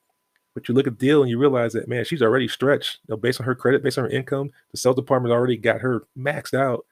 But 0.53 0.69
you 0.69 0.75
look 0.75 0.87
at 0.87 0.99
the 0.99 1.07
deal 1.07 1.23
and 1.23 1.31
you 1.31 1.39
realize 1.39 1.73
that 1.73 1.89
man, 1.89 2.05
she's 2.05 2.21
already 2.21 2.47
stretched 2.47 2.99
you 3.09 3.13
know, 3.13 3.17
based 3.17 3.41
on 3.41 3.47
her 3.47 3.55
credit, 3.55 3.83
based 3.83 3.97
on 3.97 4.05
her 4.05 4.11
income. 4.11 4.51
The 4.71 4.77
sales 4.77 4.97
department 4.97 5.33
already 5.33 5.57
got 5.57 5.81
her 5.81 6.07
maxed 6.17 6.53
out, 6.53 6.85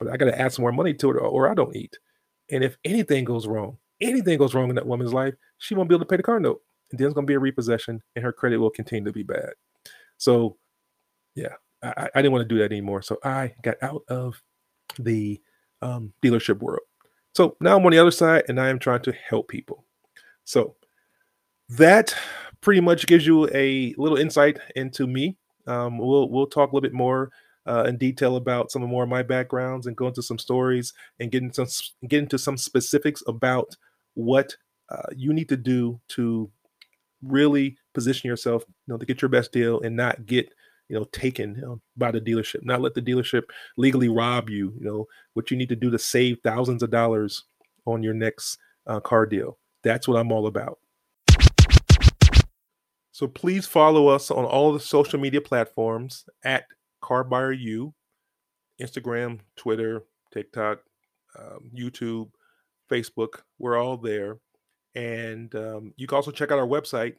but 0.00 0.08
I 0.08 0.16
got 0.16 0.26
to 0.26 0.36
add 0.36 0.52
some 0.52 0.62
more 0.62 0.72
money 0.72 0.94
to 0.94 1.10
it 1.10 1.14
or, 1.14 1.20
or 1.20 1.48
I 1.48 1.54
don't 1.54 1.76
eat. 1.76 1.96
And 2.50 2.64
if 2.64 2.76
anything 2.84 3.24
goes 3.24 3.46
wrong, 3.46 3.78
anything 4.00 4.36
goes 4.36 4.52
wrong 4.54 4.68
in 4.68 4.74
that 4.74 4.86
woman's 4.86 5.14
life, 5.14 5.34
she 5.58 5.76
won't 5.76 5.88
be 5.88 5.94
able 5.94 6.06
to 6.06 6.08
pay 6.08 6.16
the 6.16 6.24
car 6.24 6.40
note. 6.40 6.60
And 6.90 6.98
then 6.98 7.06
it's 7.06 7.14
going 7.14 7.26
to 7.26 7.30
be 7.30 7.34
a 7.34 7.40
repossession 7.40 8.02
and 8.16 8.24
her 8.24 8.32
credit 8.32 8.58
will 8.58 8.70
continue 8.70 9.04
to 9.04 9.12
be 9.12 9.22
bad. 9.22 9.50
So, 10.16 10.56
yeah, 11.36 11.54
I, 11.82 12.08
I 12.14 12.22
didn't 12.22 12.32
want 12.32 12.48
to 12.48 12.54
do 12.54 12.60
that 12.60 12.72
anymore. 12.72 13.02
So 13.02 13.18
I 13.24 13.54
got 13.62 13.76
out 13.82 14.02
of 14.08 14.40
the 14.98 15.40
um, 15.82 16.12
dealership 16.22 16.58
world. 16.58 16.82
So 17.34 17.56
now 17.60 17.76
I'm 17.76 17.84
on 17.84 17.92
the 17.92 17.98
other 17.98 18.10
side 18.10 18.44
and 18.48 18.60
I 18.60 18.68
am 18.68 18.78
trying 18.78 19.02
to 19.02 19.12
help 19.12 19.48
people. 19.48 19.84
So 20.44 20.74
that 21.68 22.14
pretty 22.60 22.80
much 22.80 23.06
gives 23.06 23.26
you 23.26 23.48
a 23.54 23.94
little 23.96 24.18
insight 24.18 24.58
into 24.74 25.06
me. 25.06 25.36
Um, 25.66 25.98
we'll 25.98 26.28
we'll 26.30 26.46
talk 26.46 26.72
a 26.72 26.74
little 26.74 26.88
bit 26.88 26.94
more 26.94 27.30
uh, 27.66 27.84
in 27.86 27.98
detail 27.98 28.36
about 28.36 28.70
some 28.72 28.82
of 28.82 28.88
more 28.88 29.04
of 29.04 29.10
my 29.10 29.22
backgrounds 29.22 29.86
and 29.86 29.96
go 29.96 30.08
into 30.08 30.22
some 30.22 30.38
stories 30.38 30.94
and 31.20 31.30
get 31.30 31.42
into 31.42 31.66
some, 31.66 32.08
get 32.08 32.22
into 32.22 32.38
some 32.38 32.56
specifics 32.56 33.22
about 33.26 33.76
what 34.14 34.56
uh, 34.88 35.02
you 35.14 35.32
need 35.32 35.48
to 35.50 35.56
do 35.56 36.00
to 36.08 36.50
really 37.22 37.76
position 37.92 38.28
yourself, 38.28 38.64
you 38.66 38.92
know, 38.92 38.96
to 38.96 39.04
get 39.04 39.20
your 39.20 39.28
best 39.28 39.52
deal 39.52 39.80
and 39.82 39.94
not 39.94 40.24
get 40.24 40.52
you 40.88 40.96
know 40.96 41.04
taken 41.12 41.54
you 41.54 41.62
know, 41.62 41.80
by 41.96 42.10
the 42.10 42.20
dealership 42.20 42.62
not 42.62 42.80
let 42.80 42.94
the 42.94 43.02
dealership 43.02 43.42
legally 43.76 44.08
rob 44.08 44.48
you 44.48 44.72
you 44.78 44.84
know 44.84 45.06
what 45.34 45.50
you 45.50 45.56
need 45.56 45.68
to 45.68 45.76
do 45.76 45.90
to 45.90 45.98
save 45.98 46.38
thousands 46.42 46.82
of 46.82 46.90
dollars 46.90 47.44
on 47.86 48.02
your 48.02 48.14
next 48.14 48.58
uh, 48.86 49.00
car 49.00 49.26
deal 49.26 49.58
that's 49.82 50.08
what 50.08 50.18
i'm 50.18 50.32
all 50.32 50.46
about 50.46 50.78
so 53.18 53.26
please 53.26 53.66
follow 53.66 54.06
us 54.06 54.30
on 54.30 54.44
all 54.44 54.72
the 54.72 54.78
social 54.78 55.18
media 55.18 55.40
platforms 55.40 56.24
at 56.44 56.66
Car 57.00 57.24
Buyer 57.24 57.50
U, 57.50 57.92
Instagram, 58.80 59.40
Twitter, 59.56 60.04
TikTok, 60.32 60.82
um, 61.36 61.70
YouTube, 61.76 62.30
Facebook. 62.88 63.40
We're 63.58 63.76
all 63.76 63.96
there. 63.96 64.38
And 64.94 65.52
um, 65.56 65.94
you 65.96 66.06
can 66.06 66.14
also 66.14 66.30
check 66.30 66.52
out 66.52 66.60
our 66.60 66.66
website 66.66 67.16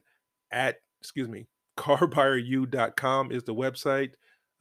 at, 0.51 0.77
excuse 1.01 1.27
me, 1.27 1.47
carbuyerU.com 1.79 3.31
is 3.31 3.43
the 3.43 3.55
website. 3.55 4.11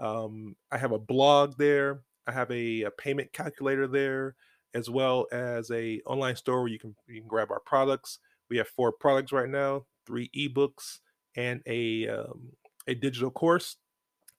Um, 0.01 0.55
I 0.71 0.79
have 0.79 0.93
a 0.93 0.99
blog 0.99 1.59
there. 1.59 2.03
I 2.29 2.33
have 2.33 2.51
a, 2.51 2.83
a, 2.83 2.91
payment 2.93 3.33
calculator 3.33 3.89
there, 3.89 4.37
as 4.75 4.89
well 4.89 5.27
as 5.33 5.71
a 5.73 6.01
online 6.07 6.37
store 6.37 6.61
where 6.61 6.71
you 6.71 6.79
can 6.79 6.95
you 7.09 7.21
can 7.21 7.29
grab 7.29 7.51
our 7.51 7.61
products. 7.67 8.21
We 8.49 8.59
have 8.59 8.69
four 8.69 8.93
products 8.93 9.33
right 9.33 9.49
now, 9.49 9.87
three 10.07 10.31
ebooks, 10.37 10.99
and 11.37 11.61
a 11.67 12.09
um, 12.09 12.53
a 12.87 12.95
digital 12.95 13.31
course, 13.31 13.77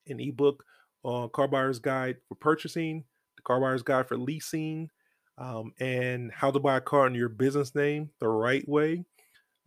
an 0.07 0.21
ebook 0.21 0.63
on 1.03 1.29
Car 1.29 1.47
Buyer's 1.49 1.79
Guide 1.79 2.17
for 2.29 2.35
purchasing, 2.35 3.03
the 3.35 3.41
Car 3.41 3.59
Buyer's 3.59 3.83
Guide 3.83 4.07
for 4.07 4.17
leasing, 4.17 4.89
um, 5.37 5.73
and 5.79 6.31
how 6.31 6.51
to 6.51 6.59
buy 6.59 6.77
a 6.77 6.81
car 6.81 7.07
in 7.07 7.15
your 7.15 7.29
business 7.29 7.75
name 7.75 8.11
the 8.19 8.29
right 8.29 8.67
way. 8.69 9.03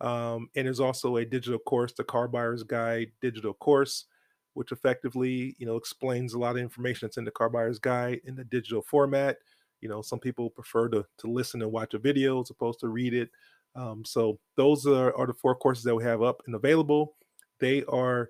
Um, 0.01 0.49
and 0.55 0.65
there's 0.65 0.79
also 0.79 1.17
a 1.17 1.25
digital 1.25 1.59
course, 1.59 1.93
the 1.93 2.03
Car 2.03 2.27
Buyer's 2.27 2.63
Guide 2.63 3.11
digital 3.21 3.53
course, 3.53 4.05
which 4.53 4.71
effectively, 4.71 5.55
you 5.57 5.65
know, 5.65 5.77
explains 5.77 6.33
a 6.33 6.39
lot 6.39 6.55
of 6.55 6.61
information 6.61 7.07
that's 7.07 7.17
in 7.17 7.25
the 7.25 7.31
Car 7.31 7.49
Buyer's 7.49 7.79
Guide 7.79 8.21
in 8.25 8.35
the 8.35 8.43
digital 8.43 8.81
format. 8.81 9.37
You 9.81 9.89
know, 9.89 10.01
some 10.01 10.19
people 10.19 10.49
prefer 10.49 10.89
to 10.89 11.05
to 11.19 11.27
listen 11.27 11.61
and 11.61 11.71
watch 11.71 11.93
a 11.93 11.99
video 11.99 12.41
as 12.41 12.49
opposed 12.49 12.79
to 12.81 12.87
read 12.87 13.13
it. 13.13 13.29
Um, 13.75 14.03
so 14.05 14.39
those 14.55 14.85
are, 14.85 15.15
are 15.17 15.27
the 15.27 15.33
four 15.33 15.55
courses 15.55 15.83
that 15.83 15.95
we 15.95 16.03
have 16.03 16.21
up 16.21 16.41
and 16.45 16.55
available. 16.55 17.15
They 17.59 17.83
are 17.85 18.29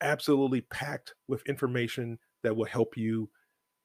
absolutely 0.00 0.62
packed 0.62 1.14
with 1.28 1.46
information 1.46 2.18
that 2.42 2.56
will 2.56 2.66
help 2.66 2.96
you 2.96 3.30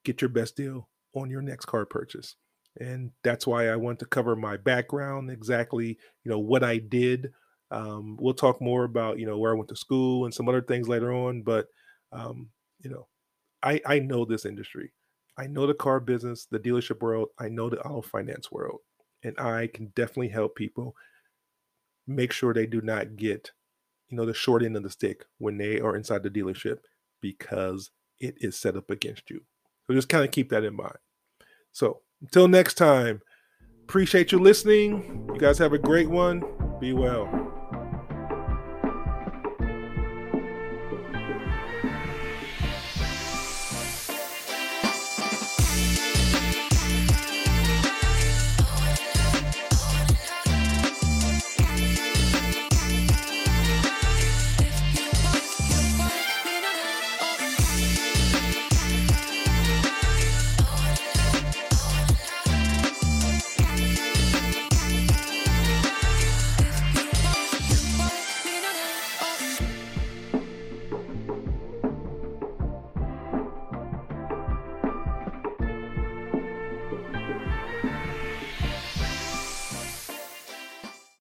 get 0.04 0.22
your 0.22 0.30
best 0.30 0.56
deal 0.56 0.88
on 1.14 1.30
your 1.30 1.42
next 1.42 1.66
car 1.66 1.86
purchase. 1.86 2.36
And 2.80 3.12
that's 3.24 3.48
why 3.48 3.70
I 3.70 3.78
want 3.78 4.00
to 4.00 4.06
cover 4.06 4.36
my 4.36 4.58
background, 4.58 5.32
exactly, 5.32 5.98
you 6.24 6.32
know, 6.32 6.40
what 6.40 6.64
I 6.64 6.78
did. 6.78 7.32
Um, 7.72 8.18
we'll 8.20 8.34
talk 8.34 8.62
more 8.62 8.84
about, 8.84 9.18
you 9.18 9.26
know, 9.26 9.38
where 9.38 9.54
I 9.54 9.56
went 9.56 9.70
to 9.70 9.76
school 9.76 10.26
and 10.26 10.34
some 10.34 10.50
other 10.50 10.62
things 10.62 10.88
later 10.88 11.12
on. 11.14 11.42
But, 11.42 11.68
um, 12.12 12.50
you 12.80 12.90
know, 12.90 13.08
I, 13.64 13.82
I 13.86 14.00
know 14.00 14.26
this 14.26 14.46
industry. 14.46 14.92
I 15.38 15.48
know 15.48 15.68
the 15.68 15.74
car 15.74 16.00
business, 16.00 16.46
the 16.50 16.60
dealership 16.60 17.02
world. 17.02 17.30
I 17.40 17.50
know 17.50 17.70
the 17.70 17.82
auto 17.82 18.02
finance 18.02 18.52
world 18.52 18.80
and 19.24 19.38
I 19.40 19.68
can 19.68 19.88
definitely 19.96 20.30
help 20.30 20.56
people 20.56 20.96
make 22.08 22.32
sure 22.32 22.54
they 22.54 22.68
do 22.68 22.82
not 22.82 23.16
get, 23.16 23.52
you 24.10 24.18
know, 24.18 24.26
the 24.26 24.34
short 24.34 24.64
end 24.64 24.78
of 24.78 24.84
the 24.84 24.90
stick 24.90 25.26
when 25.40 25.58
they 25.58 25.80
are 25.80 25.96
inside 25.96 26.24
the 26.24 26.30
dealership 26.30 26.78
because 27.22 27.90
it 28.20 28.36
is 28.38 28.56
set 28.56 28.78
up 28.78 28.90
against 28.90 29.30
you. 29.30 29.42
So 29.88 29.94
just 29.94 30.10
kind 30.10 30.24
of 30.24 30.32
keep 30.32 30.50
that 30.50 30.64
in 30.64 30.76
mind. 30.76 30.98
So 31.72 32.02
until 32.26 32.48
next 32.48 32.74
time, 32.74 33.22
appreciate 33.84 34.32
you 34.32 34.40
listening. 34.40 35.30
You 35.32 35.40
guys 35.40 35.60
have 35.60 35.74
a 35.74 35.78
great 35.78 36.10
one. 36.10 36.44
Be 36.80 36.92
well. 36.92 37.55